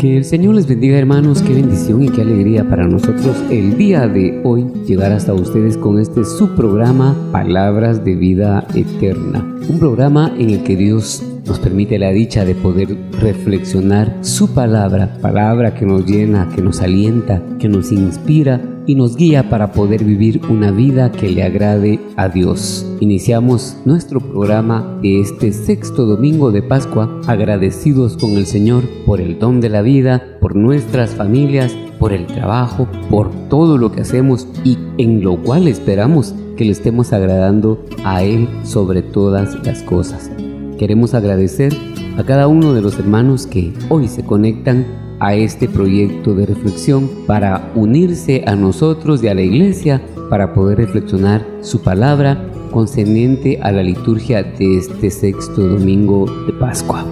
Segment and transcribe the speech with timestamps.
[0.00, 4.64] Señor les bendiga hermanos, qué bendición y qué alegría para nosotros el día de hoy
[4.86, 9.46] llegar hasta ustedes con este subprograma Palabras de Vida Eterna.
[9.68, 15.18] Un programa en el que Dios nos permite la dicha de poder reflexionar su palabra,
[15.20, 18.58] palabra que nos llena, que nos alienta, que nos inspira
[18.90, 22.84] y nos guía para poder vivir una vida que le agrade a Dios.
[22.98, 29.38] Iniciamos nuestro programa de este sexto domingo de Pascua agradecidos con el Señor por el
[29.38, 34.48] don de la vida, por nuestras familias, por el trabajo, por todo lo que hacemos
[34.64, 40.32] y en lo cual esperamos que le estemos agradando a Él sobre todas las cosas.
[40.80, 41.72] Queremos agradecer
[42.16, 44.84] a cada uno de los hermanos que hoy se conectan
[45.20, 50.78] a este proyecto de reflexión para unirse a nosotros y a la iglesia para poder
[50.78, 57.04] reflexionar su palabra concerniente a la liturgia de este sexto domingo de Pascua.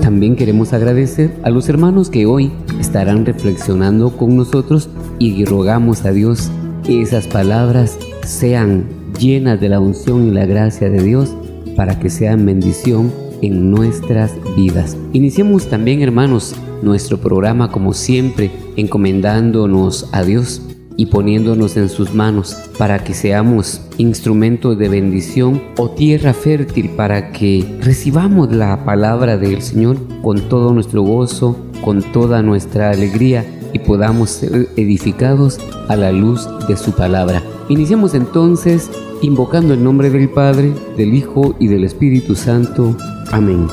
[0.00, 2.50] También queremos agradecer a los hermanos que hoy
[2.80, 4.88] estarán reflexionando con nosotros
[5.18, 6.50] y rogamos a Dios
[6.84, 8.84] que esas palabras sean
[9.18, 11.34] llenas de la unción y la gracia de Dios
[11.76, 14.96] para que sean bendición en nuestras vidas.
[15.12, 20.62] Iniciemos también, hermanos, nuestro programa como siempre, encomendándonos a Dios
[20.96, 27.32] y poniéndonos en sus manos para que seamos instrumentos de bendición o tierra fértil para
[27.32, 33.78] que recibamos la palabra del Señor con todo nuestro gozo, con toda nuestra alegría y
[33.78, 37.42] podamos ser edificados a la luz de su palabra.
[37.68, 38.90] Iniciamos entonces
[39.22, 42.96] invocando el nombre del Padre, del Hijo y del Espíritu Santo.
[43.32, 43.66] Amén.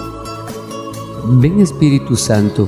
[1.40, 2.68] Ven Espíritu Santo,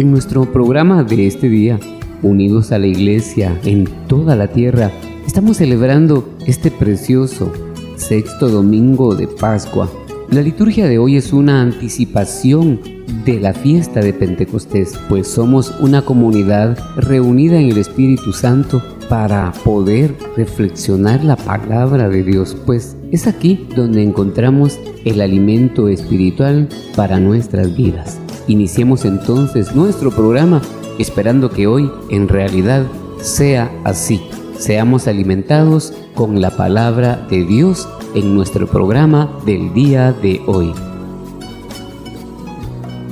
[0.00, 1.78] En nuestro programa de este día,
[2.22, 4.90] unidos a la iglesia en toda la tierra,
[5.26, 7.52] estamos celebrando este precioso
[7.96, 9.90] sexto domingo de Pascua.
[10.30, 12.80] La liturgia de hoy es una anticipación
[13.26, 19.52] de la fiesta de Pentecostés, pues somos una comunidad reunida en el Espíritu Santo para
[19.66, 27.20] poder reflexionar la palabra de Dios, pues es aquí donde encontramos el alimento espiritual para
[27.20, 28.18] nuestras vidas.
[28.46, 30.60] Iniciemos entonces nuestro programa
[30.98, 32.86] esperando que hoy en realidad
[33.20, 34.20] sea así.
[34.58, 40.74] Seamos alimentados con la palabra de Dios en nuestro programa del día de hoy.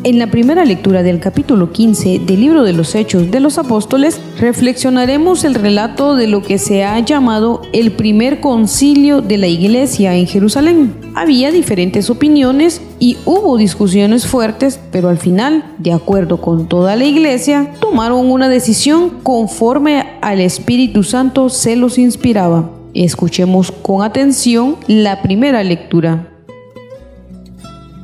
[0.09, 4.19] En la primera lectura del capítulo 15 del libro de los Hechos de los Apóstoles,
[4.41, 10.15] reflexionaremos el relato de lo que se ha llamado el primer concilio de la iglesia
[10.15, 10.95] en Jerusalén.
[11.15, 17.05] Había diferentes opiniones y hubo discusiones fuertes, pero al final, de acuerdo con toda la
[17.05, 22.71] iglesia, tomaron una decisión conforme al Espíritu Santo se los inspiraba.
[22.95, 26.31] Escuchemos con atención la primera lectura.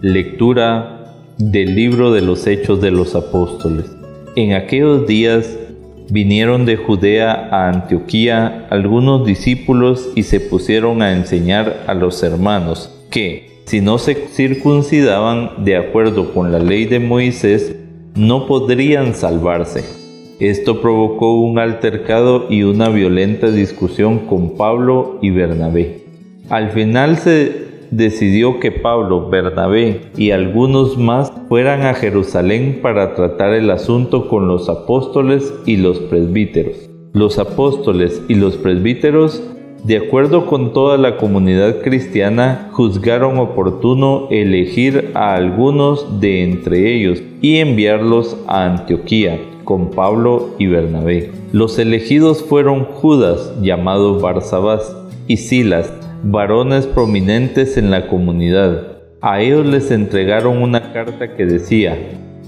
[0.02, 0.93] Lectura
[1.38, 3.86] del libro de los Hechos de los Apóstoles.
[4.36, 5.58] En aquellos días
[6.10, 12.90] vinieron de Judea a Antioquía algunos discípulos y se pusieron a enseñar a los hermanos
[13.10, 17.74] que, si no se circuncidaban de acuerdo con la ley de Moisés,
[18.14, 19.84] no podrían salvarse.
[20.40, 26.04] Esto provocó un altercado y una violenta discusión con Pablo y Bernabé.
[26.50, 27.63] Al final se
[27.96, 34.48] decidió que Pablo, Bernabé y algunos más fueran a Jerusalén para tratar el asunto con
[34.48, 36.90] los apóstoles y los presbíteros.
[37.12, 39.42] Los apóstoles y los presbíteros
[39.84, 47.22] de acuerdo con toda la comunidad cristiana, juzgaron oportuno elegir a algunos de entre ellos
[47.42, 51.32] y enviarlos a Antioquía con Pablo y Bernabé.
[51.52, 55.92] Los elegidos fueron Judas, llamado Barsabás, y Silas,
[56.26, 58.96] varones prominentes en la comunidad.
[59.20, 61.98] A ellos les entregaron una carta que decía,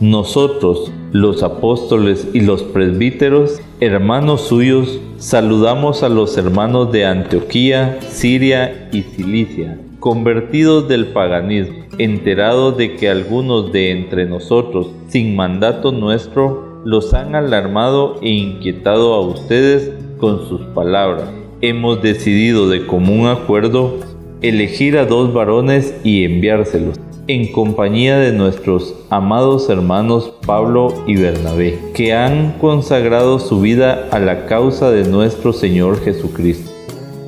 [0.00, 8.88] nosotros, los apóstoles y los presbíteros, hermanos suyos, saludamos a los hermanos de Antioquía, Siria
[8.92, 16.80] y Cilicia, convertidos del paganismo, enterados de que algunos de entre nosotros, sin mandato nuestro,
[16.84, 21.45] los han alarmado e inquietado a ustedes con sus palabras.
[21.62, 24.00] Hemos decidido de común acuerdo
[24.42, 31.78] elegir a dos varones y enviárselos en compañía de nuestros amados hermanos Pablo y Bernabé,
[31.94, 36.70] que han consagrado su vida a la causa de nuestro Señor Jesucristo.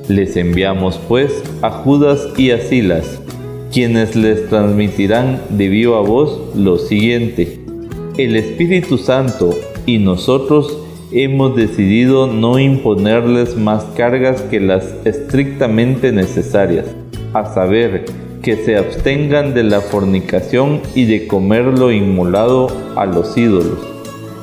[0.08, 3.22] Les enviamos pues a Judas y a Silas,
[3.72, 7.60] quienes les transmitirán de viva voz lo siguiente.
[8.18, 9.54] El Espíritu Santo
[9.86, 10.76] y nosotros
[11.10, 16.86] hemos decidido no imponerles más cargas que las estrictamente necesarias,
[17.32, 18.04] a saber,
[18.42, 23.78] que se abstengan de la fornicación y de comer lo inmolado a los ídolos,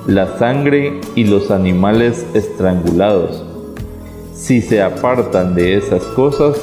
[0.08, 3.44] la sangre y los animales estrangulados.
[4.34, 6.62] Si se apartan de esas cosas,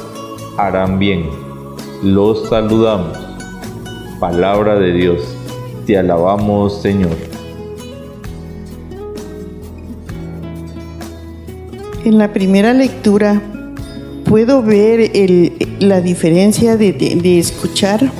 [0.57, 1.25] harán bien.
[2.03, 3.17] Los saludamos.
[4.19, 5.35] Palabra de Dios.
[5.85, 7.32] Te alabamos, Señor.
[12.05, 13.41] En la primera lectura
[14.25, 15.09] puedo ver
[15.79, 18.11] la diferencia de, escuchar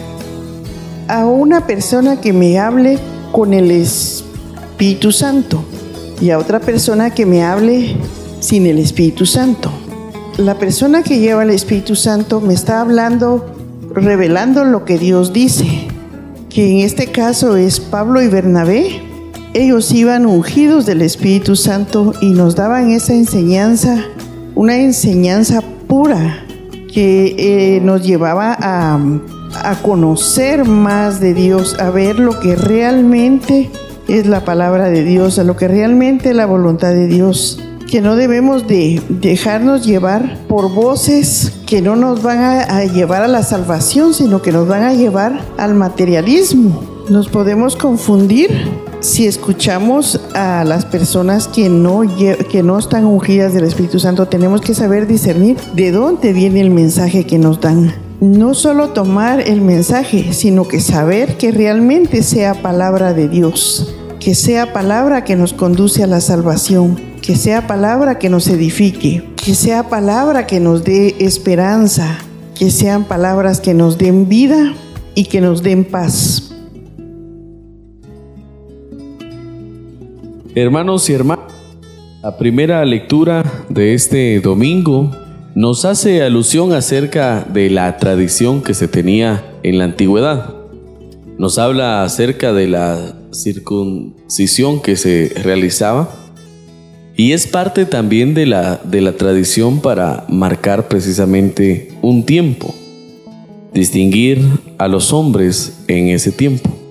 [1.09, 2.97] a una persona que me hable
[3.33, 5.65] con el Espíritu Santo
[6.21, 7.97] y a otra persona que me hable
[8.39, 9.69] sin el Espíritu Santo.
[10.37, 13.53] La persona que lleva el Espíritu Santo me está hablando,
[13.93, 15.67] revelando lo que Dios dice,
[16.49, 19.12] que en este caso es Pablo y Bernabé.
[19.53, 24.03] Ellos iban ungidos del Espíritu Santo y nos daban esa enseñanza,
[24.55, 25.61] una enseñanza
[26.91, 28.99] que eh, nos llevaba a,
[29.63, 33.69] a conocer más de Dios, a ver lo que realmente
[34.07, 37.59] es la palabra de Dios, a lo que realmente es la voluntad de Dios
[37.89, 43.27] que no debemos de dejarnos llevar por voces que no nos van a, llevar a
[43.27, 46.83] la salvación, sino que nos van a llevar al materialismo.
[47.09, 48.49] Nos podemos confundir
[49.03, 52.03] si escuchamos a las personas que no,
[52.49, 56.69] que no están ungidas del Espíritu Santo, tenemos que saber discernir de dónde viene el
[56.69, 57.93] mensaje que nos dan.
[58.21, 64.35] No solo tomar el mensaje, sino que saber que realmente sea palabra de Dios, que
[64.35, 69.53] sea palabra que nos conduce a la salvación, que sea palabra que nos edifique, que
[69.53, 72.19] sea palabra que nos dé esperanza,
[72.55, 74.73] que sean palabras que nos den vida
[75.13, 76.42] y que nos den paz.
[80.55, 81.51] Hermanos y hermanas,
[82.21, 85.09] la primera lectura de este domingo
[85.55, 90.53] nos hace alusión acerca de la tradición que se tenía en la antigüedad.
[91.39, 96.13] Nos habla acerca de la circuncisión que se realizaba
[97.17, 102.75] y es parte también de la, de la tradición para marcar precisamente un tiempo,
[103.73, 104.39] distinguir
[104.77, 106.82] a los hombres en ese tiempo.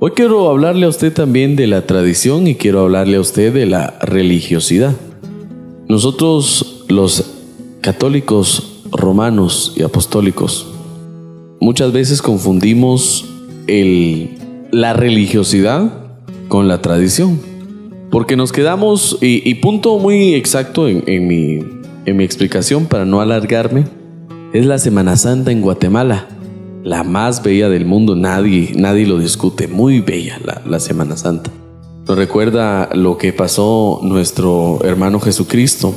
[0.00, 3.66] Hoy quiero hablarle a usted también de la tradición y quiero hablarle a usted de
[3.66, 4.94] la religiosidad.
[5.88, 7.32] Nosotros los
[7.80, 10.68] católicos romanos y apostólicos
[11.60, 13.28] muchas veces confundimos
[14.70, 15.92] la religiosidad
[16.46, 17.40] con la tradición.
[18.12, 23.86] Porque nos quedamos, y, punto muy exacto en mi explicación para no alargarme,
[24.52, 26.37] es la Semana Santa en Guatemala
[26.88, 31.50] la más bella del mundo, nadie, nadie lo discute, muy bella la, Semana Santa.
[32.06, 35.94] Nos recuerda lo que pasó nuestro hermano Jesucristo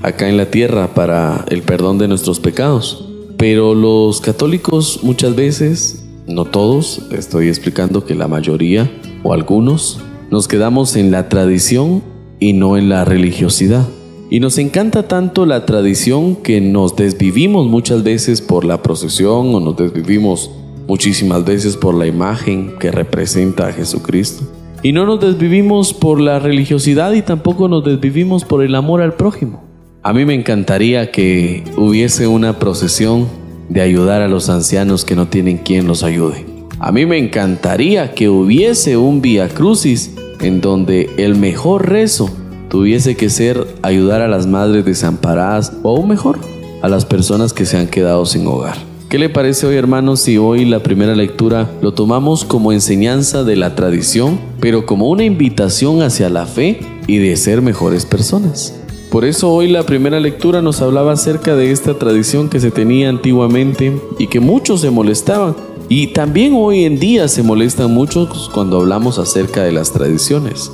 [0.00, 3.06] acá en la tierra para el perdón de nuestros pecados.
[3.36, 8.90] Pero los católicos muchas veces, no todos, estoy explicando que la mayoría
[9.22, 10.00] o algunos,
[10.30, 12.02] nos quedamos en la tradición
[12.40, 13.86] y no en la religiosidad.
[14.30, 19.60] Y nos encanta tanto la tradición que nos desvivimos muchas veces por la procesión o
[19.60, 20.50] nos desvivimos
[20.86, 24.44] muchísimas veces por la imagen que representa a Jesucristo.
[24.82, 29.14] Y no nos desvivimos por la religiosidad y tampoco nos desvivimos por el amor al
[29.14, 29.64] prójimo.
[30.02, 33.28] A mí me encantaría que hubiese una procesión
[33.70, 36.44] de ayudar a los ancianos que no tienen quien los ayude.
[36.80, 42.30] A mí me encantaría que hubiese un Via Crucis en donde el mejor rezo
[42.68, 46.38] tuviese que ser ayudar a las madres desamparadas o mejor,
[46.82, 48.76] a las personas que se han quedado sin hogar.
[49.08, 53.56] ¿Qué le parece hoy hermanos si hoy la primera lectura lo tomamos como enseñanza de
[53.56, 58.74] la tradición, pero como una invitación hacia la fe y de ser mejores personas?
[59.10, 63.08] Por eso hoy la primera lectura nos hablaba acerca de esta tradición que se tenía
[63.08, 65.56] antiguamente y que muchos se molestaban.
[65.88, 70.70] Y también hoy en día se molestan muchos cuando hablamos acerca de las tradiciones.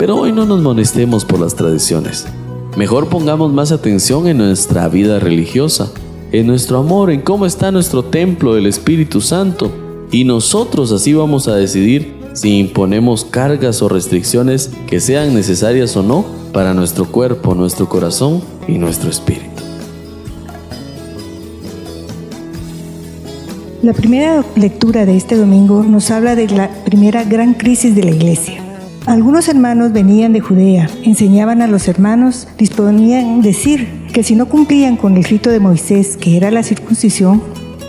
[0.00, 2.26] Pero hoy no nos molestemos por las tradiciones.
[2.76, 5.92] Mejor pongamos más atención en nuestra vida religiosa
[6.32, 9.70] en nuestro amor, en cómo está nuestro templo del Espíritu Santo.
[10.10, 16.02] Y nosotros así vamos a decidir si imponemos cargas o restricciones que sean necesarias o
[16.02, 19.44] no para nuestro cuerpo, nuestro corazón y nuestro espíritu.
[23.82, 28.10] La primera lectura de este domingo nos habla de la primera gran crisis de la
[28.10, 28.69] iglesia.
[29.10, 34.96] Algunos hermanos venían de Judea, enseñaban a los hermanos, disponían decir que si no cumplían
[34.96, 37.42] con el rito de Moisés, que era la circuncisión,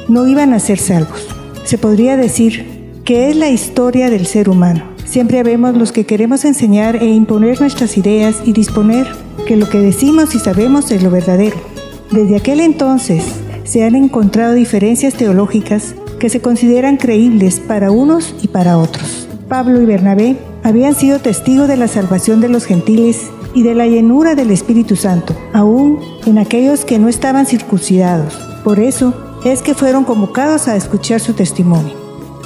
[0.09, 1.27] no iban a ser salvos.
[1.63, 2.65] Se podría decir
[3.05, 4.83] que es la historia del ser humano.
[5.05, 9.05] Siempre vemos los que queremos enseñar e imponer nuestras ideas y disponer
[9.45, 11.57] que lo que decimos y sabemos es lo verdadero.
[12.11, 13.23] Desde aquel entonces
[13.63, 19.27] se han encontrado diferencias teológicas que se consideran creíbles para unos y para otros.
[19.47, 23.87] Pablo y Bernabé habían sido testigos de la salvación de los gentiles y de la
[23.87, 28.35] llenura del Espíritu Santo, aún en aquellos que no estaban circuncidados.
[28.63, 29.13] Por eso
[29.43, 31.99] es que fueron convocados a escuchar su testimonio.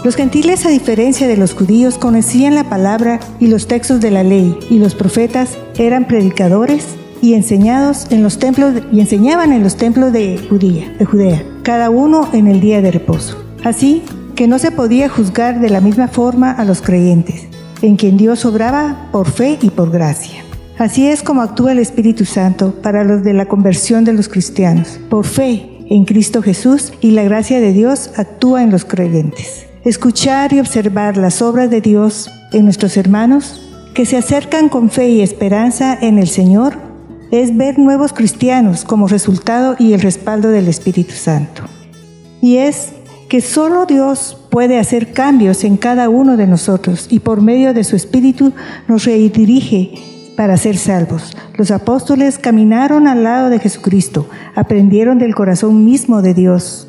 [0.04, 4.24] Los gentiles, a diferencia de los judíos, conocían la palabra y los textos de la
[4.24, 6.86] ley, y los profetas eran predicadores
[7.22, 11.90] y enseñados en los templos y enseñaban en los templos de Judea, de Judea, cada
[11.90, 13.44] uno en el día de reposo.
[13.64, 14.04] Así
[14.36, 17.48] que no se podía juzgar de la misma forma a los creyentes,
[17.86, 20.44] en quien Dios obraba por fe y por gracia.
[20.78, 25.00] Así es como actúa el Espíritu Santo para los de la conversión de los cristianos.
[25.10, 29.68] Por fe en Cristo Jesús y la gracia de Dios actúa en los creyentes.
[29.84, 33.62] Escuchar y observar las obras de Dios en nuestros hermanos
[33.94, 36.78] que se acercan con fe y esperanza en el Señor
[37.32, 41.64] es ver nuevos cristianos como resultado y el respaldo del Espíritu Santo.
[42.42, 42.90] Y es
[43.30, 47.84] que solo Dios puede hacer cambios en cada uno de nosotros y por medio de
[47.84, 48.54] su Espíritu
[48.88, 49.96] nos redirige
[50.38, 51.36] para ser salvos.
[51.58, 56.88] Los apóstoles caminaron al lado de Jesucristo, aprendieron del corazón mismo de Dios,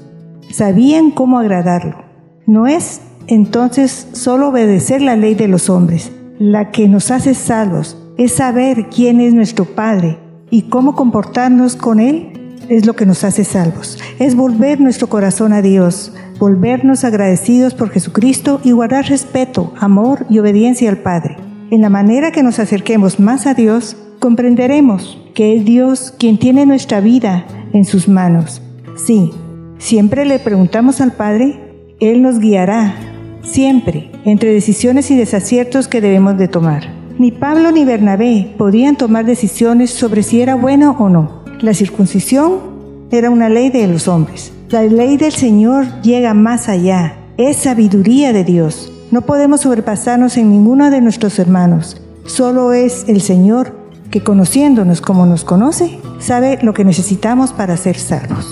[0.49, 2.05] sabían cómo agradarlo.
[2.47, 8.01] No es entonces solo obedecer la ley de los hombres, la que nos hace salvos,
[8.17, 10.21] es saber quién es nuestro Padre
[10.53, 12.33] y cómo comportarnos con Él
[12.69, 13.99] es lo que nos hace salvos.
[14.19, 20.38] Es volver nuestro corazón a Dios, volvernos agradecidos por Jesucristo y guardar respeto, amor y
[20.38, 21.37] obediencia al Padre.
[21.71, 26.66] En la manera que nos acerquemos más a Dios, comprenderemos que es Dios quien tiene
[26.66, 28.62] nuestra vida en sus manos.
[28.97, 29.33] Sí,
[29.78, 31.59] siempre le preguntamos al Padre,
[32.00, 32.95] Él nos guiará,
[33.43, 36.88] siempre, entre decisiones y desaciertos que debemos de tomar.
[37.19, 41.43] Ni Pablo ni Bernabé podían tomar decisiones sobre si era bueno o no.
[41.61, 44.52] La circuncisión era una ley de los hombres.
[44.69, 47.15] La ley del Señor llega más allá.
[47.37, 48.93] Es sabiduría de Dios.
[49.13, 52.03] No podemos sobrepasarnos en ninguno de nuestros hermanos.
[52.25, 53.77] Solo es el Señor
[54.11, 58.45] que conociéndonos como nos conoce, sabe lo que necesitamos para ser salvos.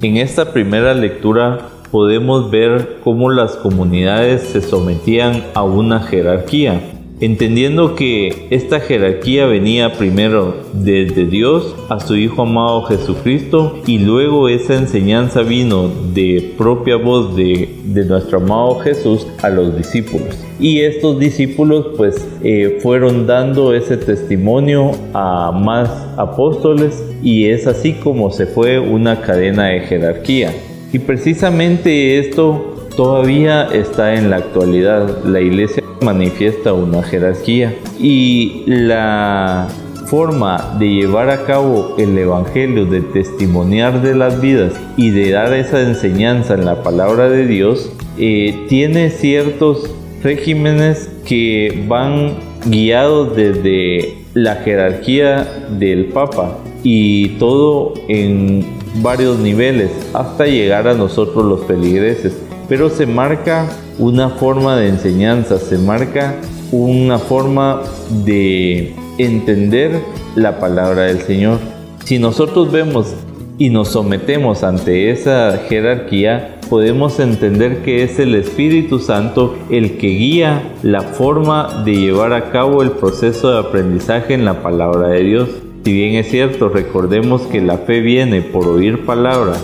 [0.00, 6.80] En esta primera lectura podemos ver cómo las comunidades se sometían a una jerarquía
[7.20, 14.48] entendiendo que esta jerarquía venía primero desde Dios a su Hijo amado Jesucristo y luego
[14.48, 17.70] esa enseñanza vino de propia voz de,
[18.06, 20.44] nuestro amado Jesús a los discípulos.
[20.60, 27.94] Y estos discípulos pues eh, fueron dando ese testimonio a más apóstoles y es así
[27.94, 30.52] como se fue una cadena de jerarquía.
[30.92, 35.24] Y precisamente esto todavía está en la actualidad.
[35.24, 39.68] La iglesia manifiesta una jerarquía y la
[40.06, 45.52] forma de llevar a cabo el Evangelio, de testimoniar de las vidas y de dar
[45.52, 49.90] esa enseñanza en la palabra de Dios, eh, tiene ciertos
[50.22, 52.34] regímenes que van
[52.66, 55.46] guiados desde la jerarquía
[55.78, 58.64] del Papa y todo en
[59.02, 63.68] varios niveles hasta llegar a nosotros los feligreses pero se marca
[63.98, 66.36] una forma de enseñanza, se marca
[66.72, 67.82] una forma
[68.24, 70.00] de entender
[70.34, 71.58] la palabra del Señor.
[72.04, 73.14] Si nosotros vemos
[73.58, 80.08] y nos sometemos ante esa jerarquía, podemos entender que es el Espíritu Santo el que
[80.08, 85.22] guía la forma de llevar a cabo el proceso de aprendizaje en la palabra de
[85.22, 85.48] Dios.
[85.84, 89.54] Si bien es cierto, recordemos que la fe viene por oír palabra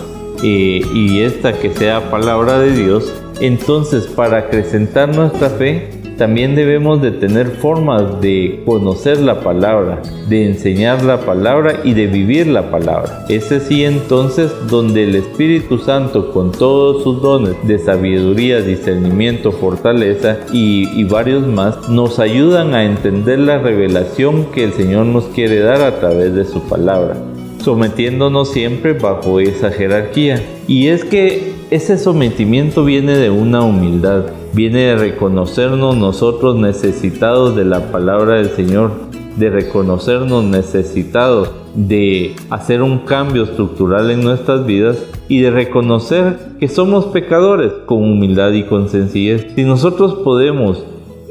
[0.43, 7.11] y esta que sea palabra de Dios, entonces para acrecentar nuestra fe también debemos de
[7.11, 13.25] tener formas de conocer la palabra, de enseñar la palabra y de vivir la palabra.
[13.29, 20.37] Es así entonces donde el Espíritu Santo con todos sus dones de sabiduría, discernimiento, fortaleza
[20.51, 25.59] y, y varios más nos ayudan a entender la revelación que el Señor nos quiere
[25.59, 27.17] dar a través de su palabra
[27.63, 30.43] sometiéndonos siempre bajo esa jerarquía.
[30.67, 37.65] Y es que ese sometimiento viene de una humildad, viene de reconocernos nosotros necesitados de
[37.65, 38.91] la palabra del Señor,
[39.37, 46.67] de reconocernos necesitados de hacer un cambio estructural en nuestras vidas y de reconocer que
[46.67, 49.47] somos pecadores con humildad y con sencillez.
[49.55, 50.83] Si nosotros podemos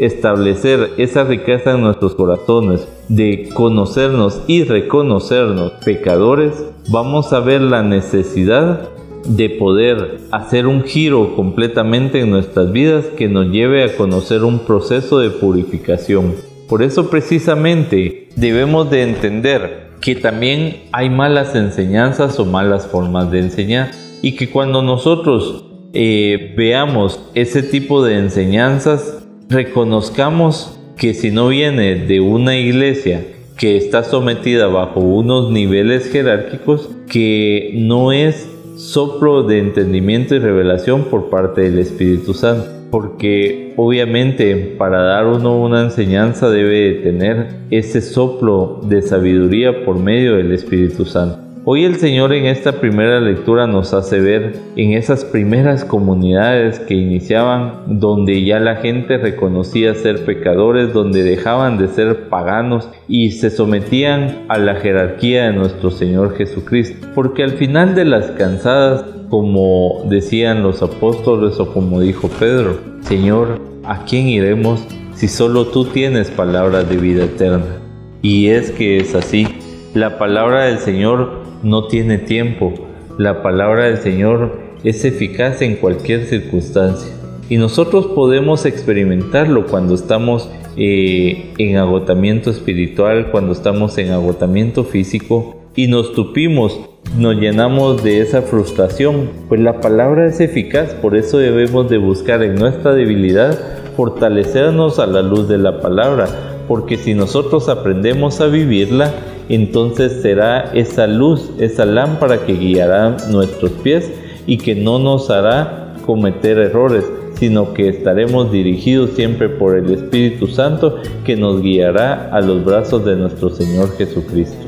[0.04, 7.82] establecer esa riqueza en nuestros corazones, de conocernos y reconocernos pecadores, vamos a ver la
[7.82, 8.88] necesidad
[9.26, 14.60] de poder hacer un giro completamente en nuestras vidas que nos lleve a conocer un
[14.60, 16.34] proceso de purificación.
[16.68, 23.40] Por eso precisamente debemos de entender que también hay malas enseñanzas o malas formas de
[23.40, 31.48] enseñar y que cuando nosotros eh, veamos ese tipo de enseñanzas reconozcamos que si no
[31.48, 33.24] viene de una iglesia
[33.56, 41.04] que está sometida bajo unos niveles jerárquicos, que no es soplo de entendimiento y revelación
[41.04, 42.68] por parte del Espíritu Santo.
[42.90, 50.36] Porque obviamente para dar uno una enseñanza debe tener ese soplo de sabiduría por medio
[50.36, 51.51] del Espíritu Santo.
[51.64, 56.94] Hoy el Señor en esta primera lectura nos hace ver en esas primeras comunidades que
[56.94, 63.48] iniciaban donde ya la gente reconocía ser pecadores, donde dejaban de ser paganos y se
[63.48, 67.06] sometían a la jerarquía de nuestro Señor Jesucristo.
[67.14, 73.60] Porque al final de las cansadas, como decían los apóstoles o como dijo Pedro, Señor,
[73.84, 74.84] ¿a quién iremos
[75.14, 77.76] si solo tú tienes palabras de vida eterna?
[78.20, 79.46] Y es que es así.
[79.94, 82.72] La palabra del Señor no tiene tiempo.
[83.18, 87.12] La palabra del Señor es eficaz en cualquier circunstancia.
[87.50, 95.56] Y nosotros podemos experimentarlo cuando estamos eh, en agotamiento espiritual, cuando estamos en agotamiento físico
[95.76, 96.80] y nos tupimos,
[97.18, 99.28] nos llenamos de esa frustración.
[99.50, 103.58] Pues la palabra es eficaz, por eso debemos de buscar en nuestra debilidad
[103.94, 109.12] fortalecernos a la luz de la palabra, porque si nosotros aprendemos a vivirla,
[109.54, 114.10] entonces será esa luz, esa lámpara que guiará nuestros pies
[114.46, 117.04] y que no nos hará cometer errores,
[117.38, 123.04] sino que estaremos dirigidos siempre por el Espíritu Santo que nos guiará a los brazos
[123.04, 124.66] de nuestro Señor Jesucristo.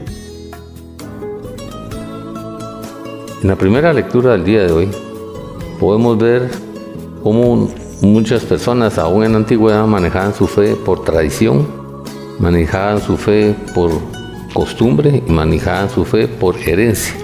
[3.42, 4.88] En la primera lectura del día de hoy
[5.80, 6.50] podemos ver
[7.22, 7.70] cómo
[8.02, 11.66] muchas personas aún en la antigüedad manejaban su fe por tradición,
[12.38, 13.90] manejaban su fe por
[14.54, 17.14] costumbre y manejaban su fe por herencia.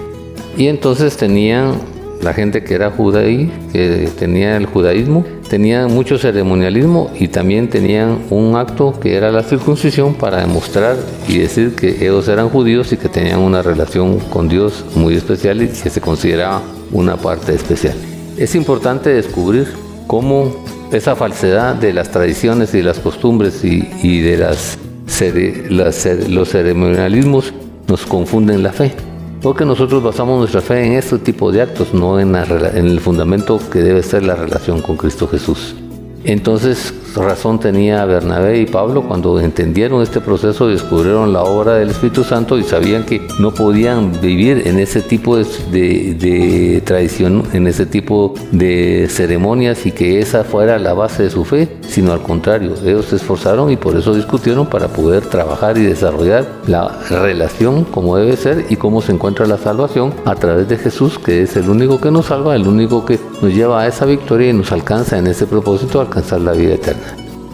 [0.55, 1.79] Y entonces tenían
[2.21, 8.19] la gente que era judaí, que tenía el judaísmo, tenían mucho ceremonialismo y también tenían
[8.29, 12.97] un acto que era la circuncisión para demostrar y decir que ellos eran judíos y
[12.97, 17.95] que tenían una relación con Dios muy especial y que se consideraba una parte especial.
[18.37, 19.67] Es importante descubrir
[20.05, 24.77] cómo esa falsedad de las tradiciones y las costumbres y, y de las
[25.69, 27.53] los ceremonialismos
[27.87, 28.93] nos confunden la fe.
[29.41, 33.59] Porque nosotros basamos nuestra fe en este tipo de actos, no en, en el fundamento
[33.71, 35.75] que debe ser la relación con Cristo Jesús.
[36.23, 42.23] Entonces, razón tenía Bernabé y Pablo cuando entendieron este proceso, descubrieron la obra del Espíritu
[42.23, 48.33] Santo y sabían que no podían vivir en ese tipo de, tradición, en ese tipo
[48.51, 53.05] de ceremonias y que esa fuera la base de su fe, sino al contrario, ellos
[53.07, 58.37] se esforzaron y por eso discutieron para poder trabajar y desarrollar la relación como debe
[58.37, 61.99] ser y cómo se encuentra la salvación a través de Jesús, que es el único
[61.99, 65.27] que nos salva, el único que nos lleva a esa victoria y nos alcanza en
[65.27, 67.00] ese propósito alcanzar la vida eterna.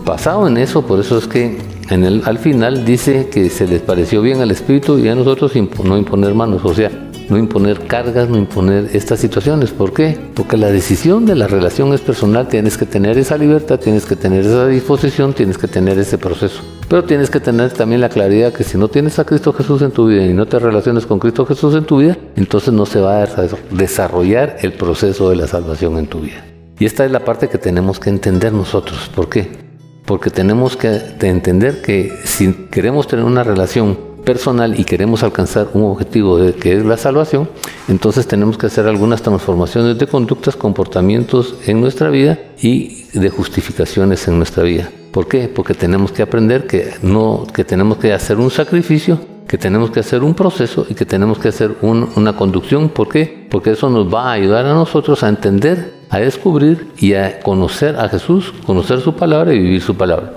[0.08, 1.58] Basado en eso, por eso es que
[1.90, 5.52] al final dice que se les pareció bien al Espíritu y a nosotros
[5.84, 6.62] no imponer manos.
[6.64, 6.90] O sea,
[7.28, 9.72] no imponer cargas, no imponer estas situaciones.
[9.72, 10.18] ¿Por qué?
[10.34, 14.16] Porque la decisión de la relación es personal, tienes que tener esa libertad, tienes que
[14.16, 16.62] tener esa disposición, tienes que tener ese proceso.
[16.88, 19.92] Pero tienes que tener también la claridad que si no tienes a Cristo Jesús en
[19.92, 23.02] tu vida y no te relaciones con Cristo Jesús en tu vida, entonces no se
[23.02, 23.28] va a
[23.72, 26.46] desarrollar el proceso de la salvación en tu vida.
[26.80, 29.12] Y esta es la parte que tenemos que entender nosotros.
[29.14, 29.67] ¿Por qué?
[30.08, 35.84] Porque tenemos que entender que si queremos tener una relación personal y queremos alcanzar un
[35.84, 37.50] objetivo que es la salvación,
[37.90, 44.26] entonces tenemos que hacer algunas transformaciones de conductas, comportamientos en nuestra vida y de justificaciones
[44.30, 44.90] en nuestra vida.
[45.12, 45.50] ¿Por qué?
[45.50, 50.00] Porque tenemos que aprender que no que tenemos que hacer un sacrificio, que tenemos que
[50.00, 52.88] hacer un proceso y que tenemos que hacer una conducción.
[52.88, 53.48] ¿Por qué?
[53.50, 57.96] Porque eso nos va a ayudar a nosotros a entender, a descubrir y a conocer
[57.98, 60.34] a Jesús, conocer su palabra y vivir su palabra.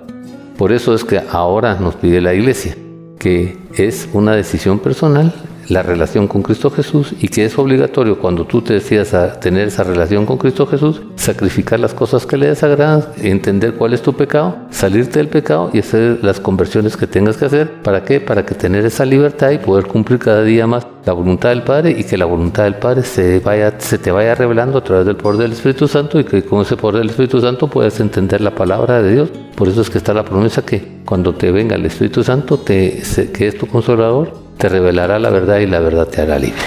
[0.56, 2.76] Por eso es que ahora nos pide la iglesia
[3.20, 5.33] que es una decisión personal
[5.70, 9.68] la relación con Cristo Jesús y que es obligatorio cuando tú te decidas a tener
[9.68, 14.12] esa relación con Cristo Jesús, sacrificar las cosas que le desagradan, entender cuál es tu
[14.14, 17.70] pecado, salirte del pecado y hacer las conversiones que tengas que hacer.
[17.83, 18.20] ¿Para qué?
[18.20, 21.92] Para que tener esa libertad y poder cumplir cada día más la voluntad del Padre
[21.92, 25.16] y que la voluntad del Padre se, vaya, se te vaya revelando a través del
[25.16, 28.54] poder del Espíritu Santo y que con ese poder del Espíritu Santo puedas entender la
[28.54, 29.30] palabra de Dios.
[29.54, 33.02] Por eso es que está la promesa que cuando te venga el Espíritu Santo, te,
[33.33, 36.61] que es tu consolador, te revelará la verdad y la verdad te hará libre.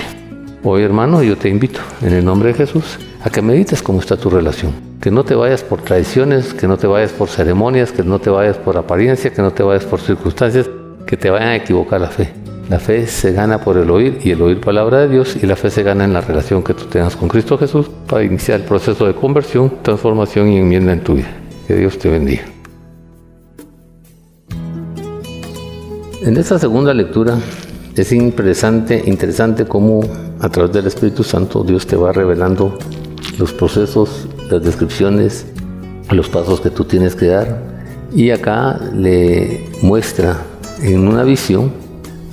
[0.63, 4.17] Hoy hermano yo te invito en el nombre de Jesús a que medites cómo está
[4.17, 4.71] tu relación.
[4.99, 8.31] Que no te vayas por tradiciones, que no te vayas por ceremonias, que no te
[8.31, 10.67] vayas por apariencia, que no te vayas por circunstancias
[11.05, 12.33] que te vayan a equivocar la fe.
[12.67, 15.55] La fe se gana por el oír y el oír palabra de Dios y la
[15.55, 18.65] fe se gana en la relación que tú tengas con Cristo Jesús para iniciar el
[18.65, 21.29] proceso de conversión, transformación y enmienda en tu vida.
[21.67, 22.41] Que Dios te bendiga.
[26.23, 27.37] En esta segunda lectura
[28.01, 30.01] es interesante, interesante cómo
[30.39, 32.77] a través del Espíritu Santo Dios te va revelando
[33.37, 35.45] los procesos, las descripciones,
[36.09, 37.61] los pasos que tú tienes que dar.
[38.15, 40.37] Y acá le muestra
[40.81, 41.71] en una visión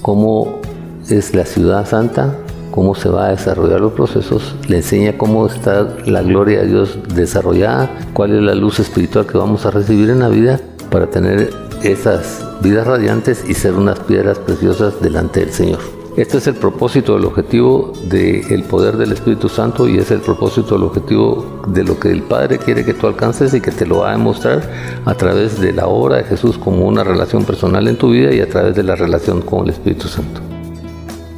[0.03, 0.61] cómo
[1.09, 2.37] es la ciudad santa,
[2.71, 6.99] cómo se va a desarrollar los procesos, le enseña cómo está la gloria de Dios
[7.15, 11.51] desarrollada, cuál es la luz espiritual que vamos a recibir en la vida para tener
[11.83, 15.81] esas vidas radiantes y ser unas piedras preciosas delante del Señor.
[16.17, 20.77] Este es el propósito, el objetivo del poder del Espíritu Santo y es el propósito,
[20.77, 23.99] el objetivo de lo que el Padre quiere que tú alcances y que te lo
[23.99, 24.69] va a demostrar
[25.05, 28.41] a través de la obra de Jesús como una relación personal en tu vida y
[28.41, 30.41] a través de la relación con el Espíritu Santo.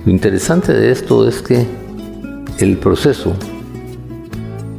[0.05, 1.67] Lo interesante de esto es que
[2.59, 3.35] el proceso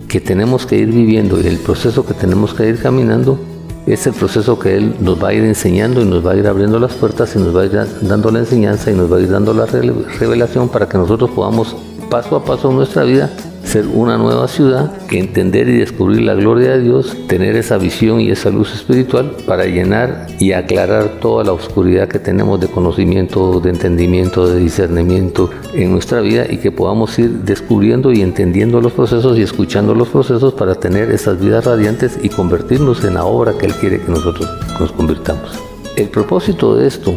[0.07, 3.39] que tenemos que ir viviendo y el proceso que tenemos que ir caminando
[3.85, 6.47] es el proceso que Él nos va a ir enseñando y nos va a ir
[6.47, 9.21] abriendo las puertas y nos va a ir dando la enseñanza y nos va a
[9.21, 11.75] ir dando la revelación para que nosotros podamos
[12.09, 13.29] paso a paso en nuestra vida
[13.73, 18.29] ser una nueva ciudad, entender y descubrir la gloria de Dios, tener esa visión y
[18.29, 23.71] esa luz espiritual para llenar y aclarar toda la oscuridad que tenemos de conocimiento, de
[23.71, 29.39] entendimiento, de discernimiento en nuestra vida y que podamos ir descubriendo y entendiendo los procesos
[29.39, 33.65] y escuchando los procesos para tener esas vidas radiantes y convertirnos en la obra que
[33.65, 34.47] Él quiere que nosotros
[34.79, 35.72] nos convirtamos.
[35.95, 37.13] El propósito de esto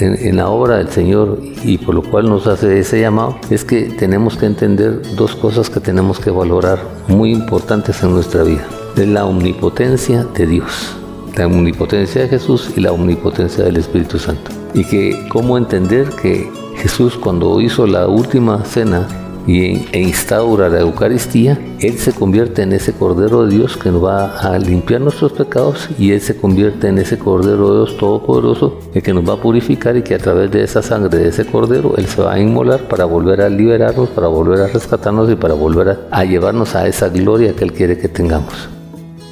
[0.00, 3.84] en, la obra del Señor y por lo cual nos hace ese llamado es que
[3.84, 8.66] tenemos que entender dos cosas que tenemos que valorar muy importantes en nuestra vida.
[8.96, 10.94] La omnipotencia de Dios,
[11.36, 14.50] la omnipotencia de Jesús y la omnipotencia del Espíritu Santo.
[14.74, 19.08] Y que cómo entender que Jesús cuando hizo la última cena
[19.48, 24.04] y, e instaura la Eucaristía, Él se convierte en ese Cordero de Dios que nos
[24.04, 28.78] va a limpiar nuestros pecados y Él se convierte en ese Cordero de Dios Todopoderoso,
[28.94, 31.46] el que nos va a purificar y que a través de esa sangre de ese
[31.46, 35.34] Cordero Él se va a inmolar para volver a liberarnos, para volver a rescatarnos y
[35.34, 38.68] para volver a, a llevarnos a esa gloria que Él quiere que tengamos.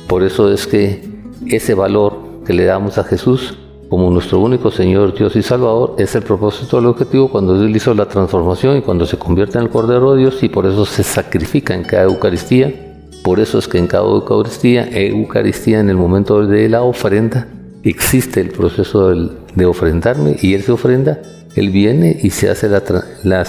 [0.08, 1.04] Por eso es que
[1.46, 6.14] ese valor que le damos a Jesús como nuestro único Señor, Dios y Salvador, es
[6.14, 9.70] el propósito del objetivo cuando Él hizo la transformación y cuando se convierte en el
[9.70, 12.72] Cordero de Dios y por eso se sacrifica en cada Eucaristía.
[13.22, 17.48] Por eso es que en cada Eucaristía, Eucaristía en el momento de la ofrenda,
[17.82, 21.20] existe el proceso de ofrendarme y Él se ofrenda,
[21.54, 23.46] Él viene y se hace la,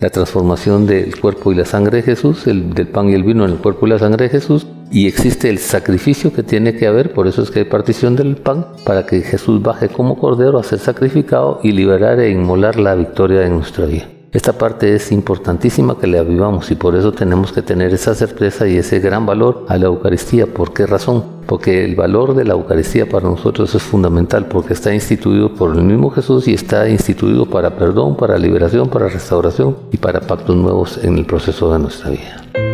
[0.00, 3.44] la transformación del cuerpo y la sangre de Jesús, el, del pan y el vino
[3.44, 6.86] en el cuerpo y la sangre de Jesús, y existe el sacrificio que tiene que
[6.86, 10.58] haber, por eso es que hay partición del pan, para que Jesús baje como cordero
[10.58, 14.17] a ser sacrificado y liberar e inmolar la victoria en nuestra vida.
[14.30, 18.68] Esta parte es importantísima que le avivamos y por eso tenemos que tener esa certeza
[18.68, 20.46] y ese gran valor a la Eucaristía.
[20.46, 21.24] ¿Por qué razón?
[21.46, 25.82] Porque el valor de la Eucaristía para nosotros es fundamental porque está instituido por el
[25.82, 31.02] mismo Jesús y está instituido para perdón, para liberación, para restauración y para pactos nuevos
[31.02, 32.67] en el proceso de nuestra vida.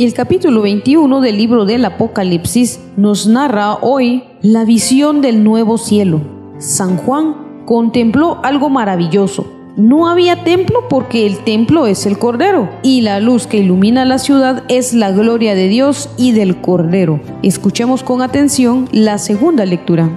[0.00, 6.22] El capítulo 21 del libro del Apocalipsis nos narra hoy la visión del nuevo cielo.
[6.56, 9.46] San Juan contempló algo maravilloso.
[9.76, 14.16] No había templo porque el templo es el Cordero y la luz que ilumina la
[14.16, 17.20] ciudad es la gloria de Dios y del Cordero.
[17.42, 20.08] Escuchemos con atención la segunda lectura.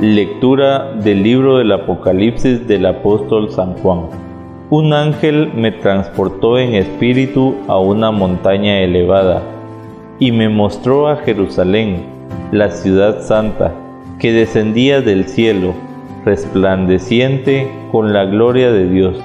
[0.00, 4.29] Lectura del libro del Apocalipsis del apóstol San Juan.
[4.70, 9.42] Un ángel me transportó en espíritu a una montaña elevada
[10.20, 12.04] y me mostró a Jerusalén,
[12.52, 13.74] la ciudad santa,
[14.20, 15.74] que descendía del cielo,
[16.24, 19.20] resplandeciente con la gloria de Dios.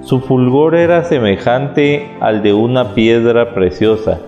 [0.00, 4.22] Su fulgor era semejante al de una piedra preciosa,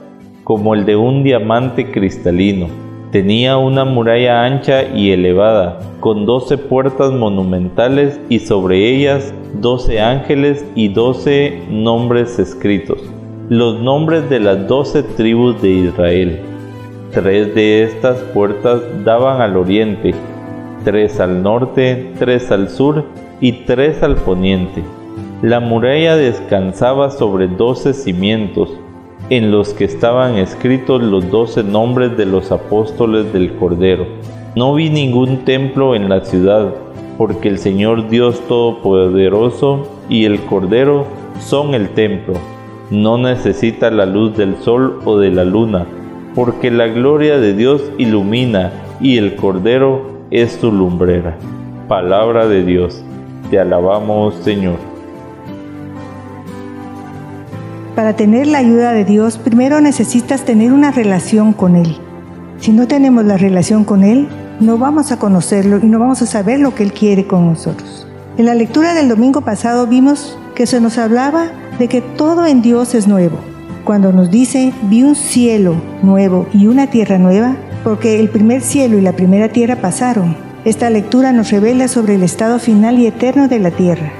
[0.44, 7.10] como el de un diamante cristalino Tenía una muralla ancha y elevada, con doce puertas
[7.10, 12.98] monumentales y sobre ellas doce ángeles y doce nombres escritos,
[13.48, 16.40] los nombres de las doce tribus de Israel.
[17.10, 20.14] Tres de estas puertas daban al oriente,
[20.84, 23.06] tres al norte, tres al sur
[23.40, 24.82] y tres al poniente.
[25.40, 28.70] La muralla descansaba sobre doce cimientos,
[29.30, 34.06] en los que estaban escritos los doce nombres de los apóstoles del Cordero.
[34.56, 36.74] No vi ningún templo en la ciudad,
[37.18, 41.06] porque el Señor Dios Todopoderoso y el Cordero
[41.40, 42.34] son el templo.
[42.90, 45.86] No necesita la luz del sol o de la luna,
[46.34, 51.36] porque la gloria de Dios ilumina y el Cordero es su lumbrera.
[51.86, 53.02] Palabra de Dios.
[53.50, 54.87] Te alabamos, Señor.
[57.98, 61.96] Para tener la ayuda de Dios, primero necesitas tener una relación con Él.
[62.60, 64.28] Si no tenemos la relación con Él,
[64.60, 68.06] no vamos a conocerlo y no vamos a saber lo que Él quiere con nosotros.
[68.36, 72.62] En la lectura del domingo pasado vimos que se nos hablaba de que todo en
[72.62, 73.40] Dios es nuevo.
[73.82, 78.96] Cuando nos dice, vi un cielo nuevo y una tierra nueva, porque el primer cielo
[78.96, 80.36] y la primera tierra pasaron.
[80.64, 84.12] Esta lectura nos revela sobre el estado final y eterno de la tierra.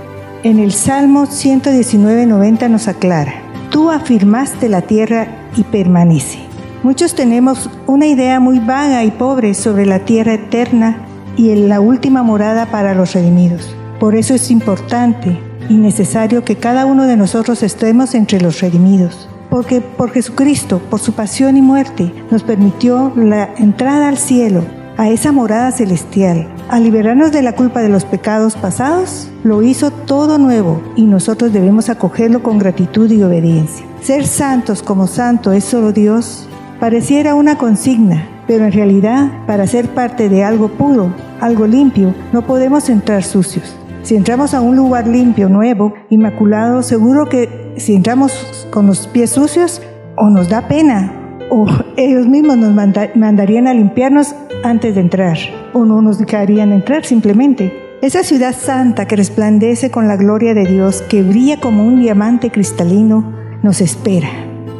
[0.42, 6.38] En el Salmo 119.90 nos aclara, tú afirmaste la tierra y permanece.
[6.82, 12.22] Muchos tenemos una idea muy vaga y pobre sobre la tierra eterna y la última
[12.22, 13.74] morada para los redimidos.
[13.98, 19.28] Por eso es importante y necesario que cada uno de nosotros estemos entre los redimidos.
[19.50, 24.62] Porque por Jesucristo, por su pasión y muerte, nos permitió la entrada al cielo,
[24.98, 29.92] a esa morada celestial, a liberarnos de la culpa de los pecados pasados, lo hizo
[29.92, 33.86] todo nuevo y nosotros debemos acogerlo con gratitud y obediencia.
[34.02, 36.48] Ser santos como santo es solo Dios
[36.80, 42.42] pareciera una consigna, pero en realidad para ser parte de algo puro, algo limpio, no
[42.42, 43.76] podemos entrar sucios.
[44.02, 49.30] Si entramos a un lugar limpio, nuevo, inmaculado, seguro que si entramos con los pies
[49.30, 49.80] sucios,
[50.16, 51.12] o nos da pena,
[51.50, 52.72] o ellos mismos nos
[53.14, 55.36] mandarían a limpiarnos antes de entrar
[55.72, 57.72] o no nos dejarían entrar simplemente.
[58.00, 62.50] Esa ciudad santa que resplandece con la gloria de Dios, que brilla como un diamante
[62.50, 64.28] cristalino, nos espera.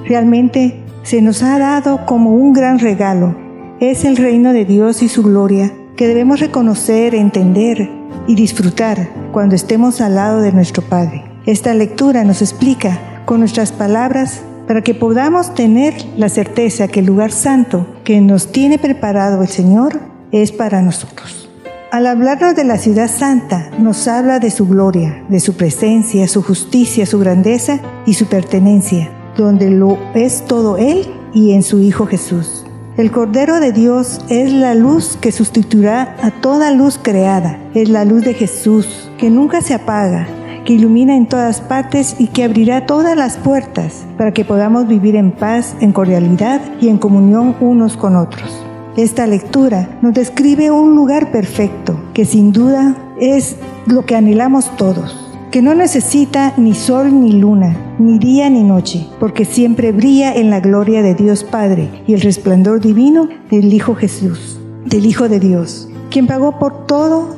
[0.07, 3.35] Realmente se nos ha dado como un gran regalo.
[3.81, 7.91] Es el reino de Dios y su gloria que debemos reconocer, entender
[8.29, 11.25] y disfrutar cuando estemos al lado de nuestro Padre.
[11.45, 17.07] Esta lectura nos explica con nuestras palabras para que podamos tener la certeza que el
[17.07, 19.99] lugar santo que nos tiene preparado el Señor
[20.31, 21.49] es para nosotros.
[21.91, 26.43] Al hablarnos de la ciudad santa, nos habla de su gloria, de su presencia, su
[26.43, 32.07] justicia, su grandeza y su pertenencia, donde lo es todo Él y en su Hijo
[32.07, 32.67] Jesús.
[32.99, 37.59] El Cordero de Dios es la luz que sustituirá a toda luz creada.
[37.73, 40.27] Es la luz de Jesús, que nunca se apaga,
[40.69, 45.17] que ilumina en todas partes y que abrirá todas las puertas para que podamos vivir
[45.17, 48.63] en paz, en cordialidad y en comunión unos con otros.
[48.99, 55.33] esta lectura nos describe un lugar perfecto, que sin duda es lo que anhelamos todos,
[55.51, 60.51] que no necesita ni sol ni luna, ni día ni noche, porque siempre brilla en
[60.51, 65.41] la gloria de Dios Padre y el resplandor divino del Hijo Jesús, del Hijo de
[65.41, 67.38] Dios, quien pagó por todo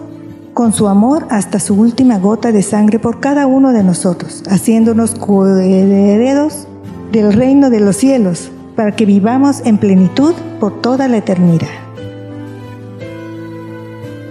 [0.60, 5.12] con su amor hasta su última gota de sangre por cada uno de nosotros, haciéndonos
[5.14, 6.66] coherederos
[7.10, 11.70] del reino de los cielos, para que vivamos en plenitud por toda la eternidad.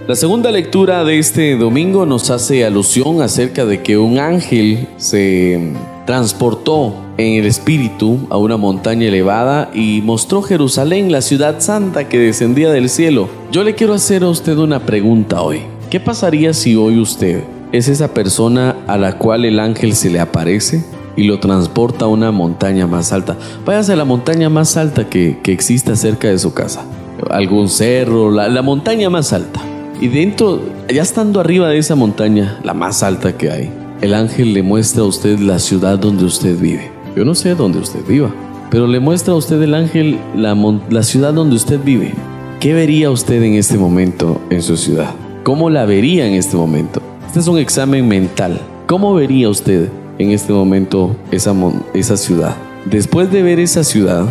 [0.06, 5.72] La segunda lectura de este domingo nos hace alusión acerca de que un ángel se
[6.06, 12.20] transportó en el espíritu a una montaña elevada y mostró Jerusalén, la ciudad santa que
[12.20, 13.28] descendía del cielo.
[13.50, 15.62] Yo le quiero hacer a usted una pregunta hoy.
[15.90, 20.20] ¿Qué pasaría si hoy usted es esa persona a la cual el ángel se le
[20.20, 20.84] aparece
[21.16, 23.36] y lo transporta a una montaña más alta?
[23.66, 26.84] Váyase a la montaña más alta que, que exista cerca de su casa.
[27.28, 29.60] Algún cerro, la, la montaña más alta.
[30.00, 34.54] Y dentro, ya estando arriba de esa montaña, la más alta que hay, el ángel
[34.54, 36.92] le muestra a usted la ciudad donde usted vive.
[37.16, 38.32] Yo no sé dónde usted viva,
[38.70, 40.56] pero le muestra a usted el ángel la,
[40.88, 42.14] la ciudad donde usted vive.
[42.60, 45.12] ¿Qué vería usted en este momento en su ciudad?
[45.42, 47.00] ¿Cómo la vería en este momento?
[47.26, 48.60] Este es un examen mental.
[48.86, 51.54] ¿Cómo vería usted en este momento esa,
[51.94, 52.56] esa ciudad?
[52.84, 54.26] Después de ver esa ciudad,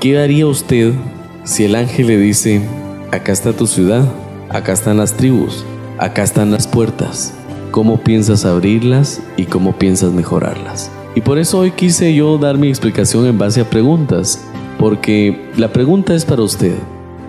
[0.00, 0.92] ¿qué haría usted
[1.42, 2.62] si el ángel le dice,
[3.10, 4.04] acá está tu ciudad?
[4.50, 5.64] Acá están las tribus,
[5.98, 7.34] acá están las puertas.
[7.72, 10.92] ¿Cómo piensas abrirlas y cómo piensas mejorarlas?
[11.16, 14.44] Y por eso hoy quise yo dar mi explicación en base a preguntas,
[14.78, 16.76] porque la pregunta es para usted.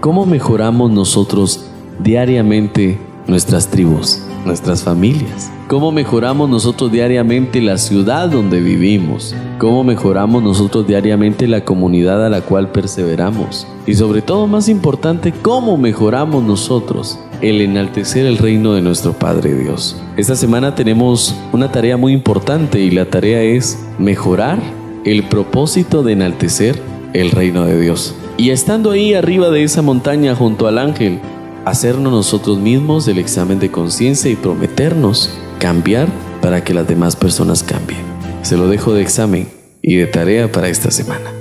[0.01, 1.65] ¿Cómo mejoramos nosotros
[1.99, 5.51] diariamente nuestras tribus, nuestras familias?
[5.67, 9.35] ¿Cómo mejoramos nosotros diariamente la ciudad donde vivimos?
[9.57, 13.67] ¿Cómo mejoramos nosotros diariamente la comunidad a la cual perseveramos?
[13.85, 19.55] Y sobre todo, más importante, ¿cómo mejoramos nosotros el enaltecer el reino de nuestro Padre
[19.55, 20.01] Dios?
[20.17, 24.59] Esta semana tenemos una tarea muy importante y la tarea es mejorar
[25.05, 26.79] el propósito de enaltecer
[27.13, 28.15] el reino de Dios.
[28.37, 31.19] Y estando ahí arriba de esa montaña junto al ángel,
[31.65, 36.07] hacernos nosotros mismos el examen de conciencia y prometernos cambiar
[36.41, 38.01] para que las demás personas cambien.
[38.41, 39.47] Se lo dejo de examen
[39.81, 41.31] y de tarea para esta semana.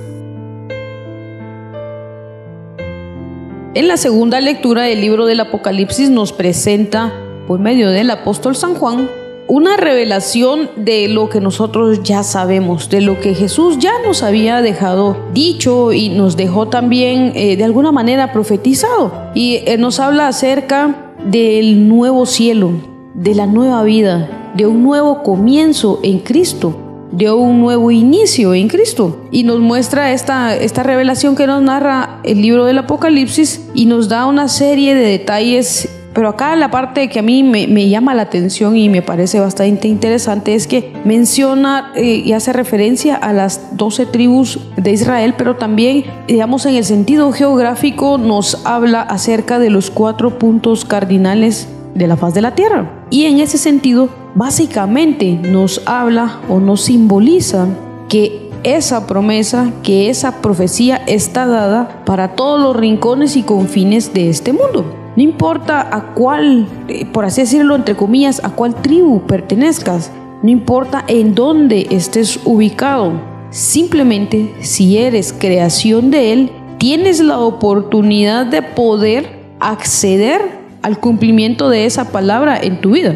[3.75, 7.11] En la segunda lectura del libro del Apocalipsis nos presenta,
[7.47, 9.09] por medio del apóstol San Juan,
[9.53, 14.63] una revelación de lo que nosotros ya sabemos, de lo que Jesús ya nos había
[14.63, 19.29] dejado dicho y nos dejó también eh, de alguna manera profetizado.
[19.35, 22.71] Y eh, nos habla acerca del nuevo cielo,
[23.13, 26.75] de la nueva vida, de un nuevo comienzo en Cristo,
[27.11, 29.27] de un nuevo inicio en Cristo.
[29.29, 34.09] Y nos muestra esta, esta revelación que nos narra el libro del Apocalipsis y nos
[34.09, 38.23] da una serie de detalles pero acá la parte que a mí me, llama la
[38.23, 43.75] atención y me parece bastante interesante es que menciona eh, y hace referencia a las
[43.77, 49.71] doce tribus de Israel, pero también, digamos, en el sentido geográfico nos habla acerca de
[49.71, 53.05] los cuatro puntos cardinales de la faz de la tierra.
[53.09, 57.67] Y en ese sentido, básicamente nos habla o nos simboliza
[58.07, 64.29] que esa promesa, que esa profecía está dada para todos los rincones y confines de
[64.29, 65.02] este mundo.
[65.15, 70.49] No importa a cuál, eh, por así decirlo, entre comillas, a cuál tribu pertenezcas, no
[70.49, 73.13] importa en dónde estés ubicado,
[73.51, 80.41] simplemente si eres creación de Él, tienes la oportunidad de poder acceder
[80.81, 83.15] al cumplimiento de esa palabra en tu vida.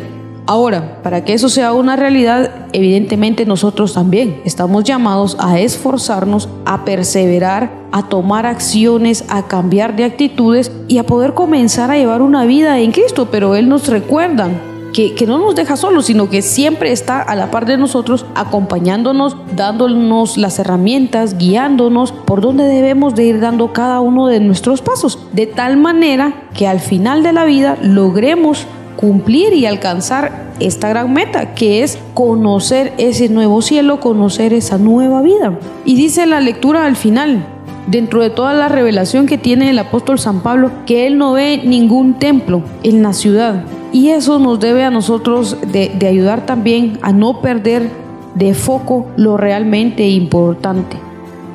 [0.49, 6.85] Ahora, para que eso sea una realidad, evidentemente nosotros también estamos llamados a esforzarnos, a
[6.85, 12.45] perseverar, a tomar acciones, a cambiar de actitudes y a poder comenzar a llevar una
[12.45, 13.27] vida en Cristo.
[13.29, 14.49] Pero Él nos recuerda
[14.93, 18.25] que, que, no nos deja solos, sino que siempre está a la par de nosotros,
[18.33, 24.81] acompañándonos, dándonos las herramientas, guiándonos por donde debemos de ir dando cada uno de nuestros
[24.81, 28.65] pasos, de tal manera que al final de la vida logremos
[28.97, 35.21] cumplir y alcanzar esta gran meta, que es conocer ese nuevo cielo, conocer esa nueva
[35.21, 35.57] vida.
[35.85, 37.45] Y dice la lectura al final,
[37.87, 41.61] dentro de toda la revelación que tiene el apóstol San Pablo, que él no ve
[41.63, 43.63] ningún templo en la ciudad.
[43.93, 47.89] Y eso nos debe a nosotros de, ayudar también a no perder
[48.35, 50.97] de foco lo realmente importante.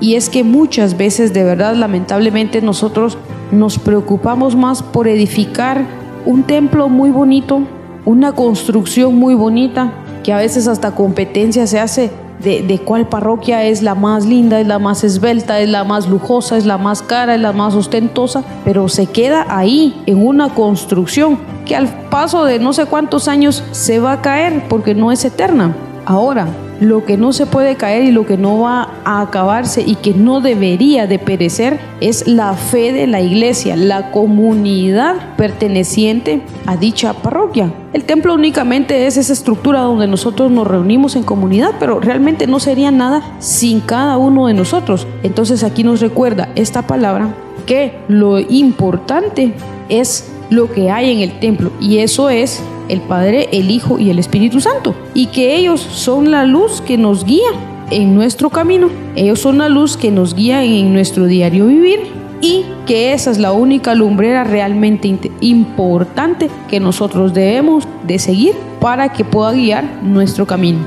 [0.01, 3.19] Y es que muchas veces, de verdad, lamentablemente, nosotros
[3.53, 7.63] nos preocupamos más por edificar un templo muy bonito,
[8.05, 9.93] una construcción muy bonita,
[10.23, 12.11] que a veces hasta competencia se hace
[12.43, 16.09] de, de, cuál parroquia es la más linda, es la más esbelta, es la más
[16.09, 20.49] lujosa, es la más cara, es la más ostentosa, pero se queda ahí en una
[20.51, 25.13] construcción que al paso de no sé cuántos años se va a caer porque no
[25.13, 25.75] es eterna.
[26.05, 26.49] Ahora,
[26.81, 30.15] lo que no se puede caer y lo que no va a acabarse y que
[30.15, 37.13] no debería de perecer es la fe de la iglesia, la comunidad perteneciente a dicha
[37.13, 37.73] parroquia.
[37.93, 42.59] El templo únicamente es esa estructura donde nosotros nos reunimos en comunidad, pero realmente no
[42.59, 45.07] sería nada sin cada uno de nosotros.
[45.23, 47.33] Entonces aquí nos recuerda esta palabra
[47.65, 49.55] que lo importante
[49.89, 54.11] es lo que hay en el templo y eso es el Padre, el Hijo y
[54.11, 57.49] el Espíritu Santo, y que ellos son la luz que nos guía
[57.91, 62.01] en nuestro camino, ellos son la luz que nos guía en nuestro diario vivir
[62.43, 69.11] y que esa es la única lumbrera realmente importante que nosotros debemos de seguir para
[69.11, 70.81] que pueda guiar nuestro camino.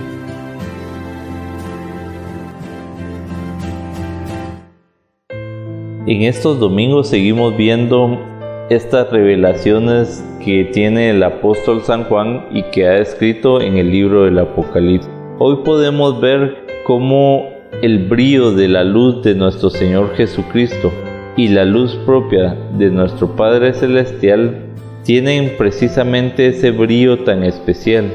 [6.07, 8.19] En estos domingos seguimos viendo
[8.69, 14.23] estas revelaciones que tiene el apóstol San Juan y que ha escrito en el libro
[14.23, 15.09] del Apocalipsis.
[15.37, 17.45] Hoy podemos ver cómo
[17.81, 20.91] el brillo de la luz de nuestro Señor Jesucristo
[21.37, 24.57] y la luz propia de nuestro Padre Celestial
[25.03, 28.05] tienen precisamente ese brillo tan especial.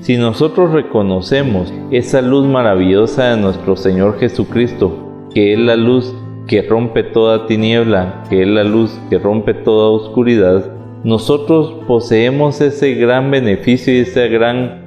[0.00, 6.12] Si nosotros reconocemos esa luz maravillosa de nuestro Señor Jesucristo, que es la luz
[6.50, 10.72] que rompe toda tiniebla, que es la luz que rompe toda oscuridad,
[11.04, 14.80] nosotros poseemos ese gran beneficio y esa gran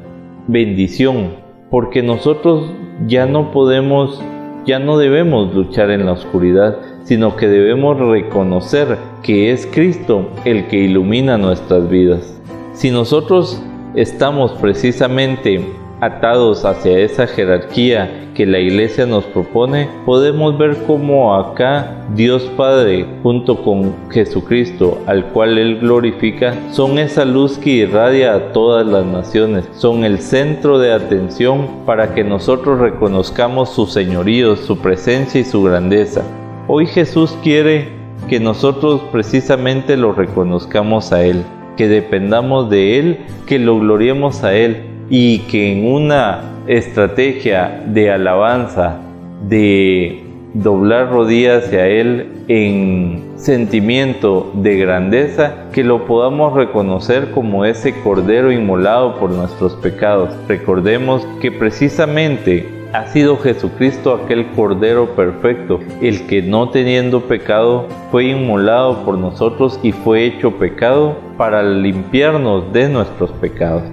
[0.50, 1.30] bendición,
[1.72, 2.70] porque nosotros
[3.08, 4.22] ya no podemos,
[4.66, 10.68] ya no debemos luchar en la oscuridad, sino que debemos reconocer que es Cristo el
[10.68, 12.42] que ilumina nuestras vidas.
[12.74, 13.64] Si nosotros
[13.96, 15.66] estamos precisamente
[16.06, 23.06] atados hacia esa jerarquía que la iglesia nos propone, podemos ver cómo acá Dios Padre
[23.22, 29.06] junto con Jesucristo, al cual Él glorifica, son esa luz que irradia a todas las
[29.06, 35.46] naciones, son el centro de atención para que nosotros reconozcamos su señorío, su presencia y
[35.46, 36.24] su grandeza.
[36.68, 37.90] Hoy Jesús quiere
[38.28, 41.44] que nosotros precisamente lo reconozcamos a Él,
[41.78, 48.12] que dependamos de Él, que lo gloriemos a Él, y que en una estrategia de
[48.12, 49.00] alabanza,
[49.48, 50.24] de
[50.54, 58.52] doblar rodillas hacia Él en sentimiento de grandeza, que lo podamos reconocer como ese Cordero
[58.52, 60.30] inmolado por nuestros pecados.
[60.48, 68.26] Recordemos que precisamente ha sido Jesucristo aquel Cordero perfecto, el que no teniendo pecado fue
[68.26, 73.84] inmolado por nosotros y fue hecho pecado para limpiarnos de nuestros pecados.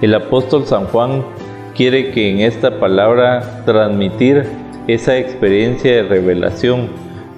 [0.00, 1.24] El apóstol San Juan
[1.74, 4.44] quiere que en esta palabra transmitir
[4.86, 6.88] esa experiencia de revelación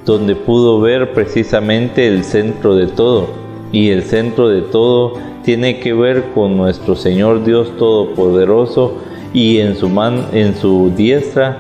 [0.05, 3.29] donde pudo ver precisamente el centro de todo.
[3.73, 8.95] Y el centro de todo tiene que ver con nuestro Señor Dios Todopoderoso
[9.33, 9.89] y en su,
[10.33, 11.59] en su diestra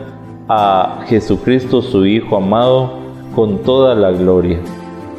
[0.48, 2.98] a Jesucristo su Hijo amado
[3.34, 4.58] con toda la gloria.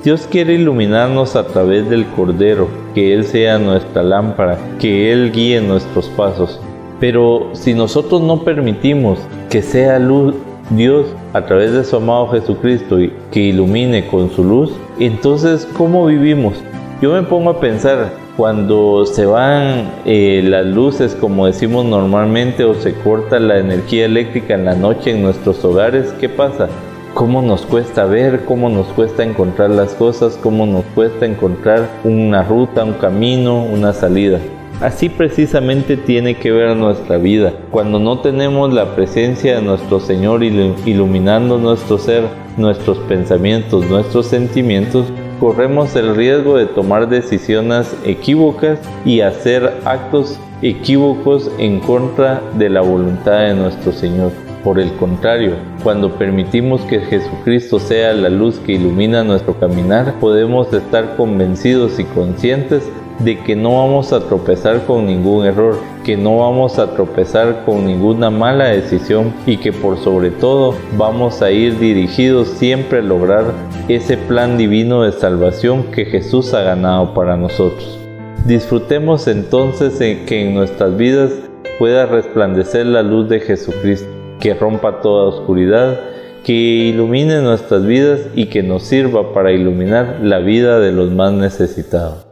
[0.03, 5.61] Dios quiere iluminarnos a través del Cordero, que Él sea nuestra lámpara, que Él guíe
[5.61, 6.59] nuestros pasos.
[6.99, 9.19] Pero si nosotros no permitimos
[9.51, 10.33] que sea luz
[10.71, 16.07] Dios a través de su amado Jesucristo y que ilumine con su luz, entonces ¿cómo
[16.07, 16.55] vivimos?
[16.99, 22.73] Yo me pongo a pensar, cuando se van eh, las luces, como decimos normalmente, o
[22.73, 26.69] se corta la energía eléctrica en la noche en nuestros hogares, ¿qué pasa?
[27.13, 32.43] Cómo nos cuesta ver, cómo nos cuesta encontrar las cosas, cómo nos cuesta encontrar una
[32.43, 34.39] ruta, un camino, una salida.
[34.79, 37.53] Así precisamente tiene que ver nuestra vida.
[37.69, 42.23] Cuando no tenemos la presencia de nuestro Señor iluminando nuestro ser,
[42.57, 45.05] nuestros pensamientos, nuestros sentimientos,
[45.39, 52.81] corremos el riesgo de tomar decisiones equívocas y hacer actos equívocos en contra de la
[52.81, 54.50] voluntad de nuestro Señor.
[54.63, 55.53] Por el contrario,
[55.83, 62.03] cuando permitimos que Jesucristo sea la luz que ilumina nuestro caminar, podemos estar convencidos y
[62.03, 62.87] conscientes
[63.19, 67.87] de que no vamos a tropezar con ningún error, que no vamos a tropezar con
[67.87, 73.45] ninguna mala decisión y que por sobre todo vamos a ir dirigidos siempre a lograr
[73.87, 77.97] ese plan divino de salvación que Jesús ha ganado para nosotros.
[78.45, 81.31] Disfrutemos entonces en que en nuestras vidas
[81.79, 86.01] pueda resplandecer la luz de Jesucristo que rompa toda oscuridad,
[86.43, 91.31] que ilumine nuestras vidas y que nos sirva para iluminar la vida de los más
[91.31, 92.30] necesitados.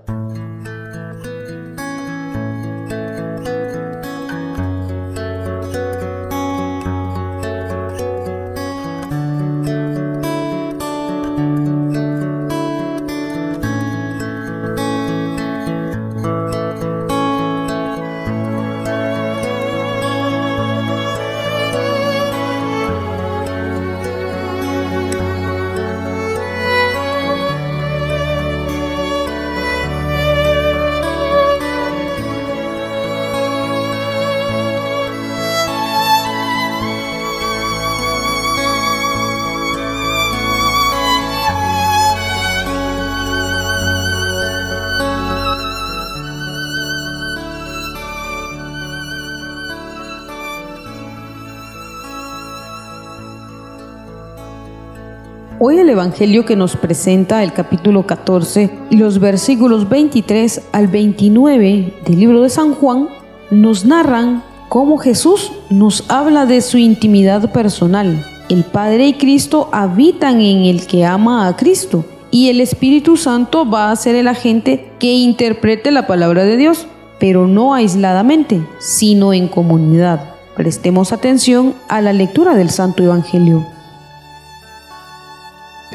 [55.62, 61.96] Hoy el Evangelio que nos presenta el capítulo 14 y los versículos 23 al 29
[62.06, 63.10] del libro de San Juan
[63.52, 68.26] nos narran cómo Jesús nos habla de su intimidad personal.
[68.48, 73.70] El Padre y Cristo habitan en el que ama a Cristo y el Espíritu Santo
[73.70, 76.88] va a ser el agente que interprete la palabra de Dios,
[77.20, 80.36] pero no aisladamente, sino en comunidad.
[80.56, 83.79] Prestemos atención a la lectura del Santo Evangelio.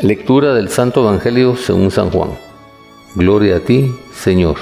[0.02, 2.30] Lectura del Santo Evangelio según San Juan.
[3.14, 4.56] Gloria a ti, Señor.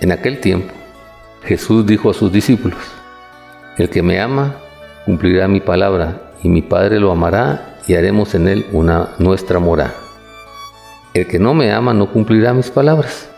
[0.00, 0.74] En aquel tiempo,
[1.44, 2.80] Jesús dijo a sus discípulos,
[3.78, 4.56] El que me ama,
[5.04, 9.94] cumplirá mi palabra, y mi Padre lo amará, y haremos en él una nuestra morada.
[11.14, 13.30] El que no me ama no cumplirá mis palabras.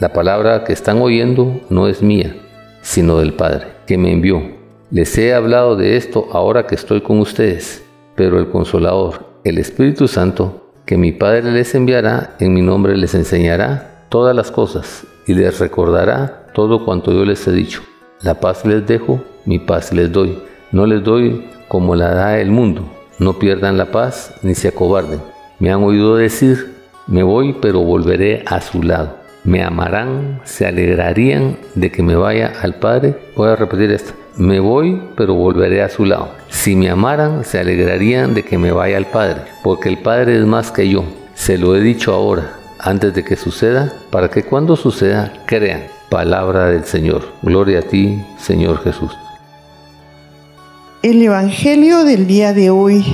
[0.00, 2.34] La palabra que están oyendo no es mía,
[2.80, 4.42] sino del Padre, que me envió.
[4.90, 7.84] Les he hablado de esto ahora que estoy con ustedes,
[8.16, 13.14] pero el consolador, el Espíritu Santo, que mi Padre les enviará, en mi nombre les
[13.14, 17.82] enseñará todas las cosas y les recordará todo cuanto yo les he dicho.
[18.22, 20.38] La paz les dejo, mi paz les doy.
[20.72, 22.84] No les doy como la da el mundo.
[23.18, 25.20] No pierdan la paz ni se acobarden.
[25.58, 26.74] Me han oído decir,
[27.06, 29.16] me voy pero volveré a su lado.
[29.42, 33.16] Me amarán, se alegrarían de que me vaya al Padre.
[33.36, 34.12] Voy a repetir esto.
[34.40, 36.30] Me voy, pero volveré a su lado.
[36.48, 40.46] Si me amaran, se alegrarían de que me vaya al Padre, porque el Padre es
[40.46, 41.04] más que yo.
[41.34, 45.82] Se lo he dicho ahora, antes de que suceda, para que cuando suceda crean.
[46.08, 47.34] Palabra del Señor.
[47.42, 49.12] Gloria a ti, Señor Jesús.
[51.02, 53.04] El Evangelio del día de hoy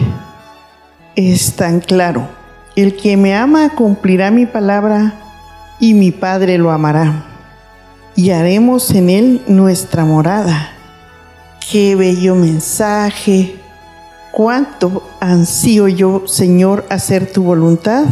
[1.17, 2.29] es tan claro.
[2.77, 5.15] El que me ama cumplirá mi palabra
[5.81, 7.25] y mi Padre lo amará.
[8.15, 10.76] Y haremos en él nuestra morada.
[11.71, 13.57] Qué bello mensaje.
[14.31, 18.05] Cuánto ansío yo, Señor, hacer tu voluntad.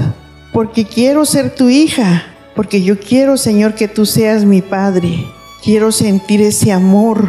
[0.52, 2.24] Porque quiero ser tu hija.
[2.56, 5.24] Porque yo quiero, Señor, que tú seas mi Padre.
[5.62, 7.28] Quiero sentir ese amor.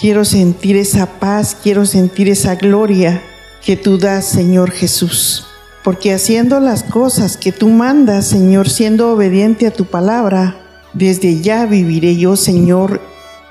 [0.00, 1.54] Quiero sentir esa paz.
[1.62, 3.22] Quiero sentir esa gloria
[3.62, 5.46] que tú das, Señor Jesús.
[5.84, 10.56] Porque haciendo las cosas que tú mandas, Señor, siendo obediente a tu palabra,
[10.94, 13.02] desde ya viviré yo, Señor,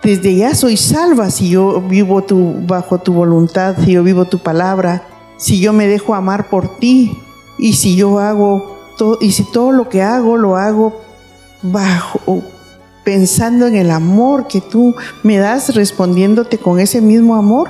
[0.06, 2.24] desde ya soy salva si yo vivo
[2.68, 5.02] bajo tu voluntad, si yo vivo tu palabra,
[5.36, 7.18] si yo me dejo amar por ti
[7.58, 11.02] y si yo hago todo, y si todo lo que hago lo hago
[11.64, 12.44] bajo
[13.04, 17.70] pensando en el amor que tú me das, respondiéndote con ese mismo amor.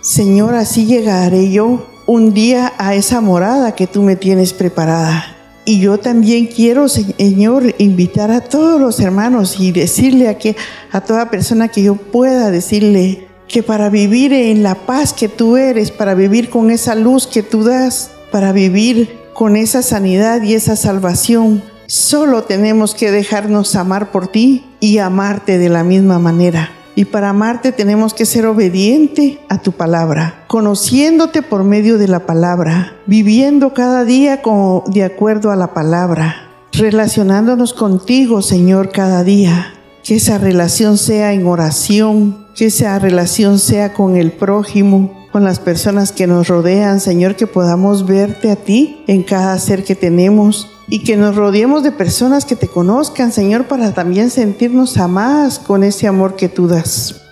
[0.00, 5.37] Señor, así llegaré yo un día a esa morada que tú me tienes preparada.
[5.68, 10.56] Y yo también quiero, Señor, invitar a todos los hermanos y decirle a, que,
[10.90, 15.58] a toda persona que yo pueda decirle que para vivir en la paz que tú
[15.58, 20.54] eres, para vivir con esa luz que tú das, para vivir con esa sanidad y
[20.54, 26.77] esa salvación, solo tenemos que dejarnos amar por ti y amarte de la misma manera.
[26.98, 32.26] Y para amarte tenemos que ser obediente a tu palabra, conociéndote por medio de la
[32.26, 34.42] palabra, viviendo cada día
[34.88, 39.74] de acuerdo a la palabra, relacionándonos contigo, Señor, cada día.
[40.02, 45.60] Que esa relación sea en oración, que esa relación sea con el prójimo, con las
[45.60, 50.68] personas que nos rodean, Señor, que podamos verte a ti en cada ser que tenemos
[50.90, 55.84] y que nos rodeemos de personas que te conozcan, Señor, para también sentirnos amadas con
[55.84, 57.22] ese amor que tú das.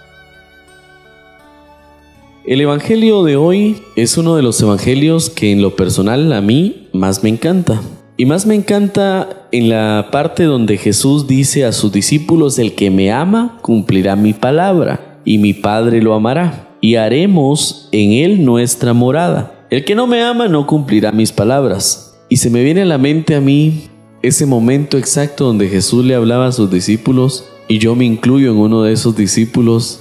[2.45, 6.89] El Evangelio de hoy es uno de los Evangelios que en lo personal a mí
[6.93, 7.81] más me encanta.
[8.19, 12.91] Y más me encanta en la parte donde Jesús dice a sus discípulos, el que
[12.91, 18.93] me ama cumplirá mi palabra y mi Padre lo amará y haremos en él nuestra
[18.93, 19.67] morada.
[19.71, 22.99] El que no me ama no cumplirá mis palabras y se me viene a la
[22.99, 23.89] mente a mí
[24.22, 28.59] ese momento exacto donde Jesús le hablaba a sus discípulos y yo me incluyo en
[28.59, 30.01] uno de esos discípulos.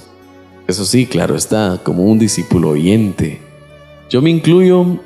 [0.66, 3.40] Eso sí, claro está, como un discípulo oyente.
[4.10, 4.98] Yo me incluyo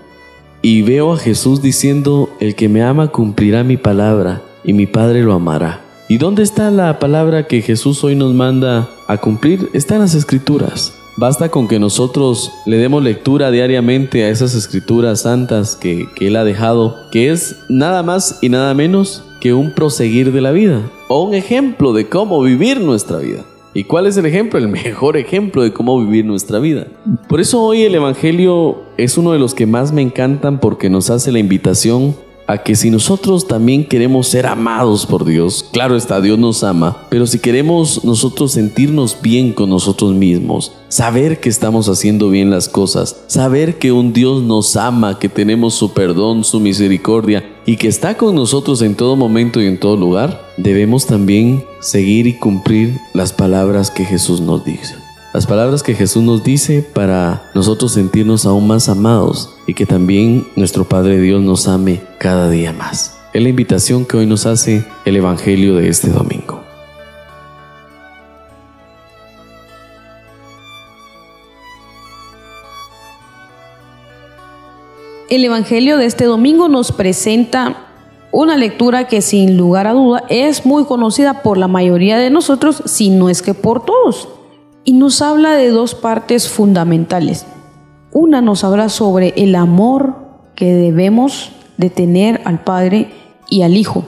[0.62, 5.23] y veo a Jesús diciendo, el que me ama cumplirá mi palabra y mi Padre
[5.23, 5.83] lo amará.
[6.09, 9.71] ¿Y dónde está la palabra que Jesús hoy nos manda a cumplir?
[9.75, 11.00] Está en las escrituras.
[11.21, 16.45] Basta con que nosotros le demos lectura diariamente a esas escrituras santas que, Él ha
[16.45, 21.25] dejado, que es nada más y nada menos que un proseguir de la vida o
[21.25, 23.45] un ejemplo de cómo vivir nuestra vida.
[23.75, 24.59] ¿Y cuál es el ejemplo?
[24.59, 26.87] El mejor ejemplo de cómo vivir nuestra vida.
[27.29, 31.11] Por eso hoy el Evangelio es uno de los que más me encantan porque nos
[31.11, 32.16] hace la invitación
[32.51, 37.07] a que si nosotros también queremos ser amados por Dios, claro está, Dios nos ama,
[37.09, 42.69] pero si queremos nosotros sentirnos bien con nosotros mismos, saber que estamos haciendo bien las
[42.69, 47.87] cosas, saber que un Dios nos ama, que tenemos su perdón, su misericordia y que
[47.87, 52.99] está con nosotros en todo momento y en todo lugar, debemos también seguir y cumplir
[53.15, 55.10] las palabras que Jesús nos dice.
[55.33, 60.49] Las palabras que Jesús nos dice para nosotros sentirnos aún más amados y que también
[60.57, 63.16] nuestro Padre Dios nos ame cada día más.
[63.33, 66.64] Es la invitación que hoy nos hace el Evangelio de este domingo.
[75.28, 77.87] El Evangelio de este domingo nos presenta
[78.33, 82.83] una lectura que sin lugar a duda es muy conocida por la mayoría de nosotros,
[82.87, 84.28] si no es que por todos
[84.85, 87.47] y nos habla de dos partes fundamentales.
[88.12, 90.16] Una nos habla sobre el amor
[90.55, 93.09] que debemos de tener al Padre
[93.49, 94.05] y al Hijo.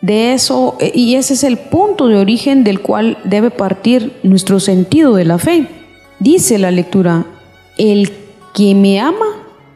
[0.00, 4.60] De eso, eh, y ese es el punto de origen del cual debe partir nuestro
[4.60, 5.68] sentido de la fe.
[6.18, 7.24] Dice la lectura,
[7.78, 8.12] el
[8.52, 9.26] que me ama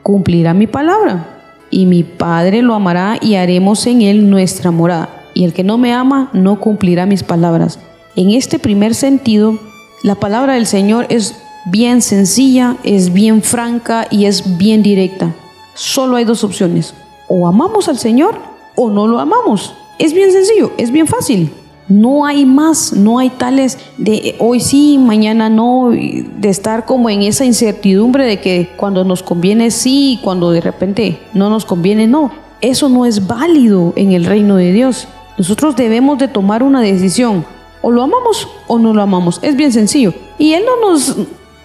[0.02, 1.38] cumplirá mi palabra,
[1.70, 5.08] y mi Padre lo amará y haremos en él nuestra morada.
[5.34, 7.78] Y el que no me ama no cumplirá mis palabras.
[8.16, 9.58] En este primer sentido,
[10.02, 11.34] la palabra del Señor es
[11.64, 15.34] bien sencilla, es bien franca y es bien directa.
[15.74, 16.94] Solo hay dos opciones.
[17.26, 18.38] O amamos al Señor
[18.76, 19.74] o no lo amamos.
[19.98, 21.52] Es bien sencillo, es bien fácil.
[21.88, 27.22] No hay más, no hay tales de hoy sí, mañana no, de estar como en
[27.22, 32.30] esa incertidumbre de que cuando nos conviene sí, cuando de repente no nos conviene no.
[32.60, 35.08] Eso no es válido en el reino de Dios.
[35.38, 37.44] Nosotros debemos de tomar una decisión
[37.82, 39.38] o lo amamos o no lo amamos.
[39.42, 40.14] Es bien sencillo.
[40.38, 41.16] Y Él no nos,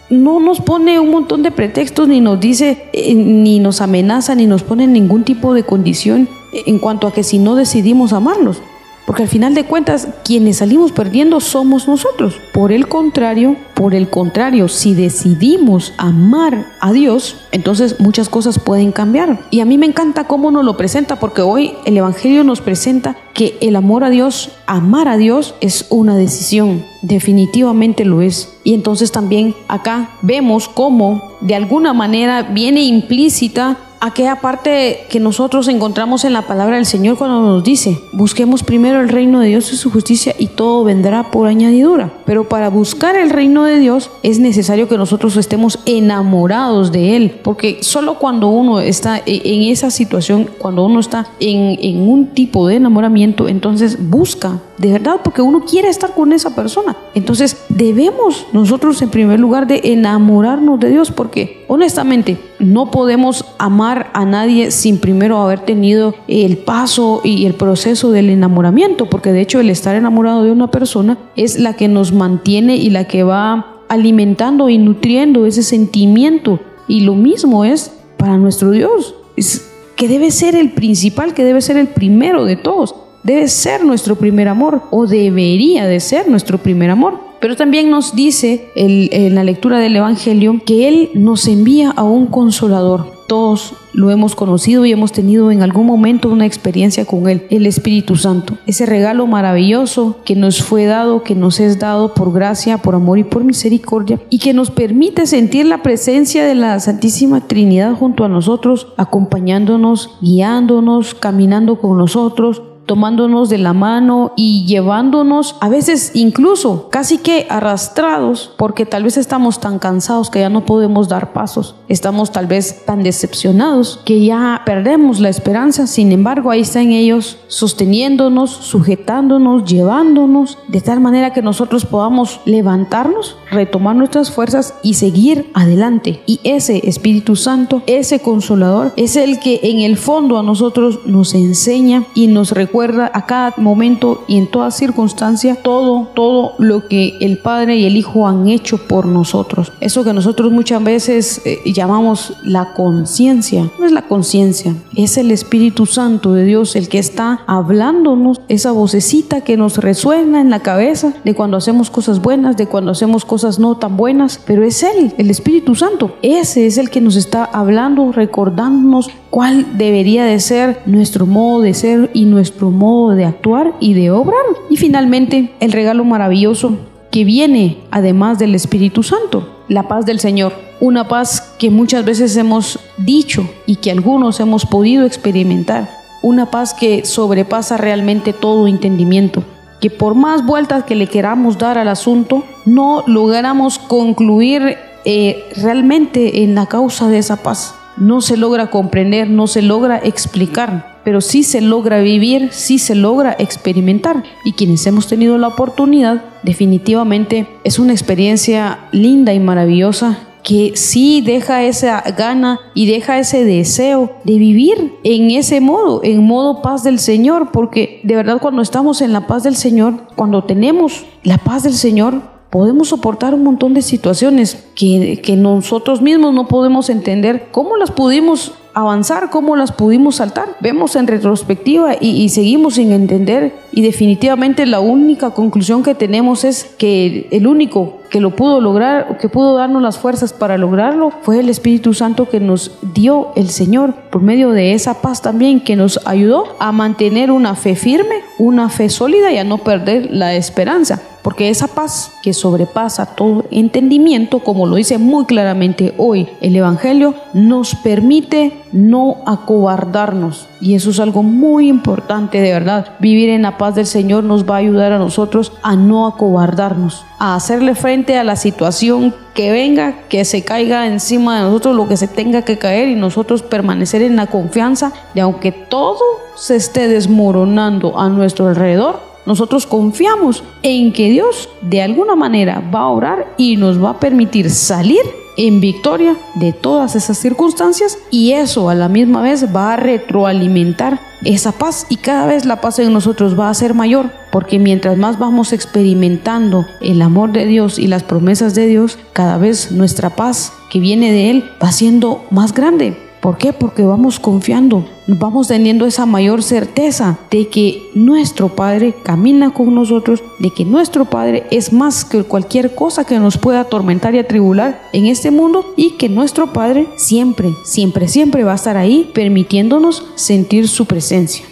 [0.09, 4.45] no nos pone un montón de pretextos, ni nos dice, eh, ni nos amenaza, ni
[4.45, 6.27] nos pone ningún tipo de condición
[6.65, 8.61] en cuanto a que si no decidimos amarlos.
[9.05, 12.39] Porque al final de cuentas, quienes salimos perdiendo somos nosotros.
[12.53, 18.91] Por el contrario, por el contrario, si decidimos amar a Dios, entonces muchas cosas pueden
[18.91, 19.41] cambiar.
[19.51, 23.17] Y a mí me encanta cómo nos lo presenta, porque hoy el Evangelio nos presenta
[23.33, 26.85] que el amor a Dios, amar a Dios, es una decisión.
[27.01, 28.53] Definitivamente lo es.
[28.63, 35.69] Y entonces también acá vemos cómo de alguna manera viene implícita aquella parte que nosotros
[35.69, 39.71] encontramos en la palabra del Señor cuando nos dice, busquemos primero el reino de Dios
[39.71, 42.11] y su justicia y todo vendrá por añadidura.
[42.25, 47.39] Pero para buscar el reino de Dios es necesario que nosotros estemos enamorados de Él,
[47.43, 52.27] porque solo cuando uno está e-, en esa situación, cuando uno está en, en un
[52.33, 56.97] tipo de enamoramiento, entonces busca de verdad, porque uno quiere estar con esa persona.
[57.13, 64.09] Entonces debemos nosotros en primer lugar de enamorarnos de Dios, porque honestamente no podemos amar
[64.13, 69.41] a nadie sin primero haber tenido el paso y el proceso del enamoramiento, porque de
[69.41, 73.23] hecho el estar enamorado de una persona es la que nos mantiene y la que
[73.23, 76.59] va alimentando y nutriendo ese sentimiento.
[76.87, 81.61] Y lo mismo es para nuestro Dios, es que debe ser el principal, que debe
[81.61, 86.57] ser el primero de todos debe ser nuestro primer amor o debería de ser nuestro
[86.57, 87.19] primer amor.
[87.43, 92.27] Pero también nos dice en la lectura del Evangelio que Él nos envía a un
[92.27, 93.11] consolador.
[93.27, 97.65] Todos lo hemos conocido y hemos tenido en algún momento una experiencia con Él, el
[97.65, 98.57] Espíritu Santo.
[98.65, 103.19] Ese regalo maravilloso que nos fue dado, que nos es dado por gracia, por amor
[103.19, 108.23] y por misericordia, y que nos permite sentir la presencia de la Santísima Trinidad junto
[108.23, 116.11] a nosotros, acompañándonos, guiándonos, caminando con nosotros, tomándonos de la mano y llevándonos a veces
[116.13, 121.33] incluso casi que arrastrados porque tal vez estamos tan cansados que ya no podemos dar
[121.33, 126.91] pasos, estamos tal vez tan decepcionados que ya perdemos la esperanza, sin embargo ahí están
[126.91, 134.95] ellos sosteniéndonos, sujetándonos, llevándonos de tal manera que nosotros podamos levantarnos, retomar nuestras fuerzas y
[134.95, 136.21] seguir adelante.
[136.25, 141.33] Y ese Espíritu Santo, ese consolador, es el que en el fondo a nosotros nos
[141.33, 146.87] enseña y nos recuerda recuerda a cada momento y en toda circunstancia todo, todo lo
[146.87, 149.71] que el Padre y el Hijo han hecho por nosotros.
[149.79, 153.69] Eso que nosotros muchas veces eh, llamamos la conciencia.
[153.77, 158.71] No es la conciencia, es el Espíritu Santo de Dios el que está hablándonos, esa
[158.71, 163.23] vocecita que nos resuena en la cabeza de cuando hacemos cosas buenas, de cuando hacemos
[163.23, 166.15] cosas no tan buenas, pero es Él, el Espíritu Santo.
[166.23, 171.73] Ese es el que nos está hablando, recordándonos cuál debería de ser nuestro modo de
[171.75, 174.45] ser y nuestro modo de actuar y de obrar.
[174.69, 176.77] Y finalmente, el regalo maravilloso
[177.13, 180.53] que viene además del Espíritu Santo, la paz del Señor.
[180.79, 185.89] Una paz que muchas veces hemos dicho y que algunos hemos podido experimentar,
[186.23, 189.43] una paz que sobrepasa realmente todo entendimiento,
[189.79, 196.43] que por más vueltas que le queramos dar al asunto, no logramos concluir eh, realmente
[196.43, 197.75] en la causa de esa paz.
[197.95, 202.95] No se logra comprender, no se logra explicar, pero sí se logra vivir, sí se
[202.95, 204.23] logra experimentar.
[204.45, 211.21] Y quienes hemos tenido la oportunidad, definitivamente es una experiencia linda y maravillosa que sí
[211.21, 216.83] deja esa gana y deja ese deseo de vivir en ese modo, en modo paz
[216.83, 221.37] del Señor, porque de verdad cuando estamos en la paz del Señor, cuando tenemos la
[221.37, 226.89] paz del Señor, podemos soportar un montón de situaciones que, que nosotros mismos no podemos
[226.89, 230.55] entender cómo las pudimos avanzar, cómo las pudimos saltar.
[230.59, 236.63] Vemos en retrospectiva y, seguimos sin entender y definitivamente la única conclusión que tenemos es
[236.77, 241.39] que el único que lo pudo lograr, que pudo darnos las fuerzas para lograrlo, fue
[241.39, 245.75] el Espíritu Santo que nos dio el Señor por medio de esa paz también que
[245.75, 250.35] nos ayudó a mantener una fe firme, una fe sólida y a no perder la
[250.35, 251.01] esperanza.
[251.33, 257.15] Porque esa paz que sobrepasa todo entendimiento, como lo dice muy claramente hoy el Evangelio,
[257.33, 260.47] nos permite no acobardarnos.
[260.61, 262.93] Y eso es algo muy importante, de verdad.
[262.99, 267.03] Vivir en la paz del Señor nos va a ayudar a nosotros a no acobardarnos,
[267.17, 271.87] a hacerle frente a la situación que venga, que se caiga encima de nosotros lo
[271.87, 276.03] que se tenga que caer y nosotros permanecer en la confianza de aunque todo
[276.35, 282.81] se esté desmoronando a nuestro alrededor, nosotros confiamos en que Dios de alguna manera va
[282.81, 285.01] a orar y nos va a permitir salir
[285.37, 290.99] en victoria de todas esas circunstancias y eso a la misma vez va a retroalimentar
[291.25, 294.97] esa paz y cada vez la paz en nosotros va a ser mayor porque mientras
[294.97, 300.11] más vamos experimentando el amor de Dios y las promesas de Dios, cada vez nuestra
[300.11, 303.53] paz que viene de Él va siendo más grande ¿Por qué?
[303.53, 310.21] Porque vamos confiando, vamos teniendo esa mayor certeza de que nuestro Padre camina con nosotros,
[310.39, 314.89] de que nuestro Padre es más que cualquier cosa que nos pueda atormentar y atribular
[314.91, 320.05] en este mundo y que nuestro Padre siempre, siempre, siempre va a estar ahí permitiéndonos
[320.15, 321.45] sentir su presencia.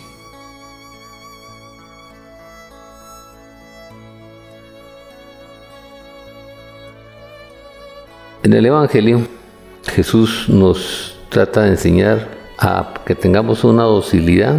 [8.43, 9.21] En el Evangelio,
[9.85, 12.27] Jesús nos trata de enseñar
[12.59, 14.57] a que tengamos una docilidad,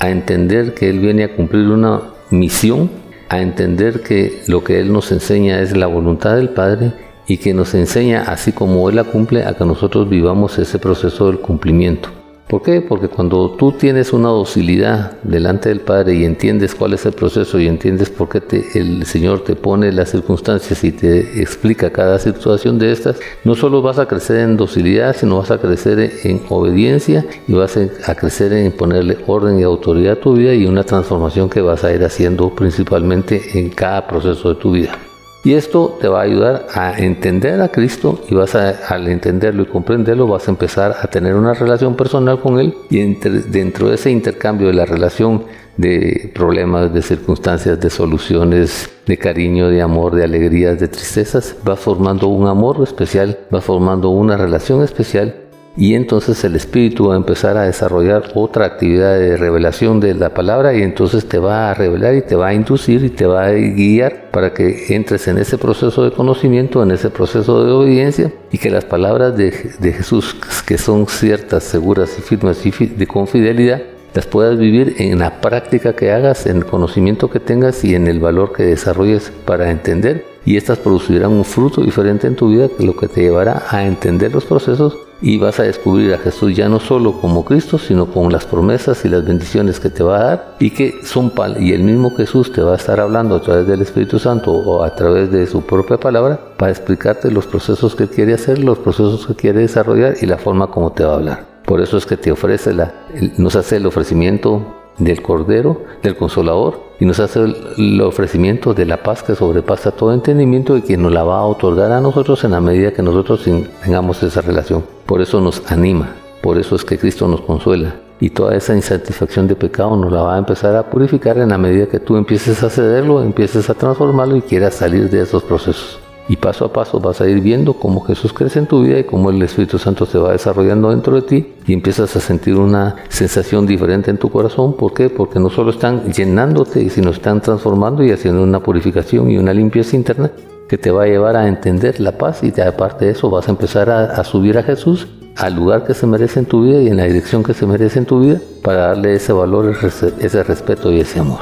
[0.00, 2.90] a entender que Él viene a cumplir una misión,
[3.28, 6.92] a entender que lo que Él nos enseña es la voluntad del Padre
[7.28, 11.26] y que nos enseña, así como Él la cumple, a que nosotros vivamos ese proceso
[11.26, 12.23] del cumplimiento.
[12.48, 12.82] ¿Por qué?
[12.82, 17.58] Porque cuando tú tienes una docilidad delante del Padre y entiendes cuál es el proceso
[17.58, 18.42] y entiendes por qué
[18.74, 23.80] el Señor te pone las circunstancias y te explica cada situación de estas, no solo
[23.80, 28.52] vas a crecer en docilidad, sino vas a crecer en obediencia y vas a crecer
[28.52, 32.04] en ponerle orden y autoridad a tu vida y una transformación que vas a ir
[32.04, 34.98] haciendo principalmente en cada proceso de tu vida.
[35.44, 39.64] Y esto te va a ayudar a entender a Cristo y vas a, al entenderlo
[39.64, 43.96] y comprenderlo, vas a empezar a tener una relación personal con Él y dentro de
[43.96, 45.44] ese intercambio de la relación
[45.76, 51.80] de problemas, de circunstancias, de soluciones, de cariño, de amor, de alegrías, de tristezas, vas
[51.80, 55.43] formando un amor especial, vas formando una relación especial
[55.76, 60.32] y entonces el Espíritu va a empezar a desarrollar otra actividad de revelación de la
[60.32, 63.46] palabra y entonces te va a revelar y te va a inducir y te va
[63.46, 68.32] a guiar para que entres en ese proceso de conocimiento, en ese proceso de obediencia
[68.52, 73.26] y que las palabras de, Jesús, que son ciertas, seguras y firmes y de con
[73.26, 73.82] fidelidad,
[74.14, 78.06] las puedas vivir en la práctica que hagas, en el conocimiento que tengas y en
[78.06, 82.68] el valor que desarrolles para entender y estas producirán un fruto diferente en tu vida,
[82.78, 86.68] lo que te llevará a entender los procesos y vas a descubrir a Jesús ya
[86.68, 90.24] no solo como Cristo, sino con las promesas y las bendiciones que te va a
[90.24, 93.66] dar y que son y el mismo Jesús te va a estar hablando a través
[93.66, 98.08] del Espíritu Santo o a través de su propia palabra para explicarte los procesos que
[98.08, 101.53] quiere hacer, los procesos que quiere desarrollar y la forma como te va a hablar.
[101.64, 102.92] Por eso es que te ofrece la,
[103.38, 104.62] nos hace el ofrecimiento
[104.98, 107.40] del Cordero, del Consolador, y nos hace
[107.76, 111.44] el, ofrecimiento de la paz que sobrepasa todo entendimiento y que nos la va a
[111.44, 113.48] otorgar a nosotros en la medida que nosotros
[113.82, 114.84] tengamos esa relación.
[115.06, 117.96] Por eso nos anima, por eso es que Cristo nos consuela.
[118.20, 121.58] Y toda esa insatisfacción de pecado nos la va a empezar a purificar en la
[121.58, 126.03] medida que tú empieces a cederlo, empieces a transformarlo y quieras salir de esos procesos.
[126.28, 129.04] Y paso a paso vas a ir viendo cómo Jesús crece en tu vida y
[129.04, 132.96] cómo el Espíritu Santo se va desarrollando dentro de ti y empiezas a sentir una
[133.08, 134.74] sensación diferente en tu corazón.
[134.74, 135.10] ¿Por qué?
[135.10, 139.96] Porque no solo están llenándote, sino están transformando y haciendo una purificación y una limpieza
[139.96, 140.30] interna
[140.68, 143.50] que te va a llevar a entender la paz y aparte de eso vas a
[143.50, 145.06] empezar a, subir a Jesús
[145.36, 147.98] al lugar que se merece en tu vida y en la dirección que se merece
[147.98, 149.76] en tu vida para darle ese valor,
[150.20, 151.40] ese respeto y ese amor.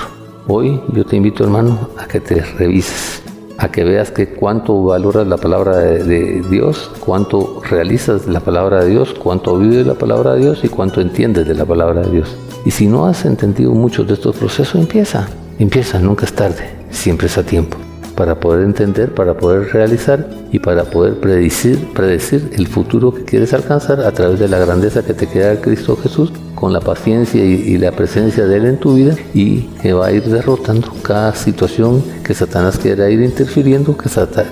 [0.48, 3.22] Hoy yo te invito hermano a que te revises,
[3.62, 8.90] a que veas que cuánto valoras la palabra de, Dios, cuánto realizas la palabra de
[8.90, 12.36] Dios, cuánto vives la palabra de Dios y cuánto entiendes de la palabra de Dios.
[12.64, 15.28] Y si no has entendido muchos de estos procesos, empieza,
[15.60, 17.78] empieza, nunca es tarde, siempre es a tiempo
[18.16, 23.54] para poder entender, para poder realizar y para poder predecir, predecir el futuro que quieres
[23.54, 26.32] alcanzar a través de la grandeza que te queda Cristo Jesús,
[26.62, 30.12] con la paciencia y, la presencia de Él en tu vida y que va a
[30.12, 33.96] ir derrotando cada situación que Satanás quiera ir interfiriendo,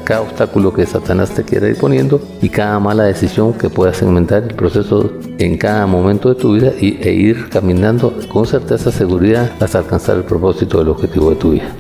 [0.03, 4.43] cada obstáculo que Satanás te quiera ir poniendo y cada mala decisión que puedas segmentar
[4.43, 9.49] el proceso en cada momento de tu vida y, e ir caminando con certeza, seguridad
[9.61, 11.73] hasta alcanzar el propósito del objetivo de tu vida.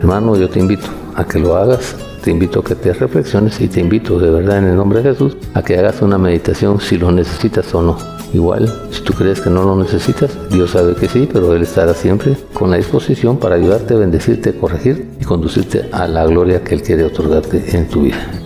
[0.00, 3.68] Hermano, yo te invito a que lo hagas, te invito a que te reflexiones y
[3.68, 6.98] te invito de verdad en el nombre de Jesús a que hagas una meditación si
[6.98, 7.96] lo necesitas o no.
[8.32, 11.94] Igual, si tú crees que no lo necesitas, Dios sabe que sí, pero Él estará
[11.94, 16.82] siempre con la disposición para ayudarte, bendecirte, corregir y conducirte a la gloria que Él
[16.82, 18.45] quiere otorgarte en tu vida.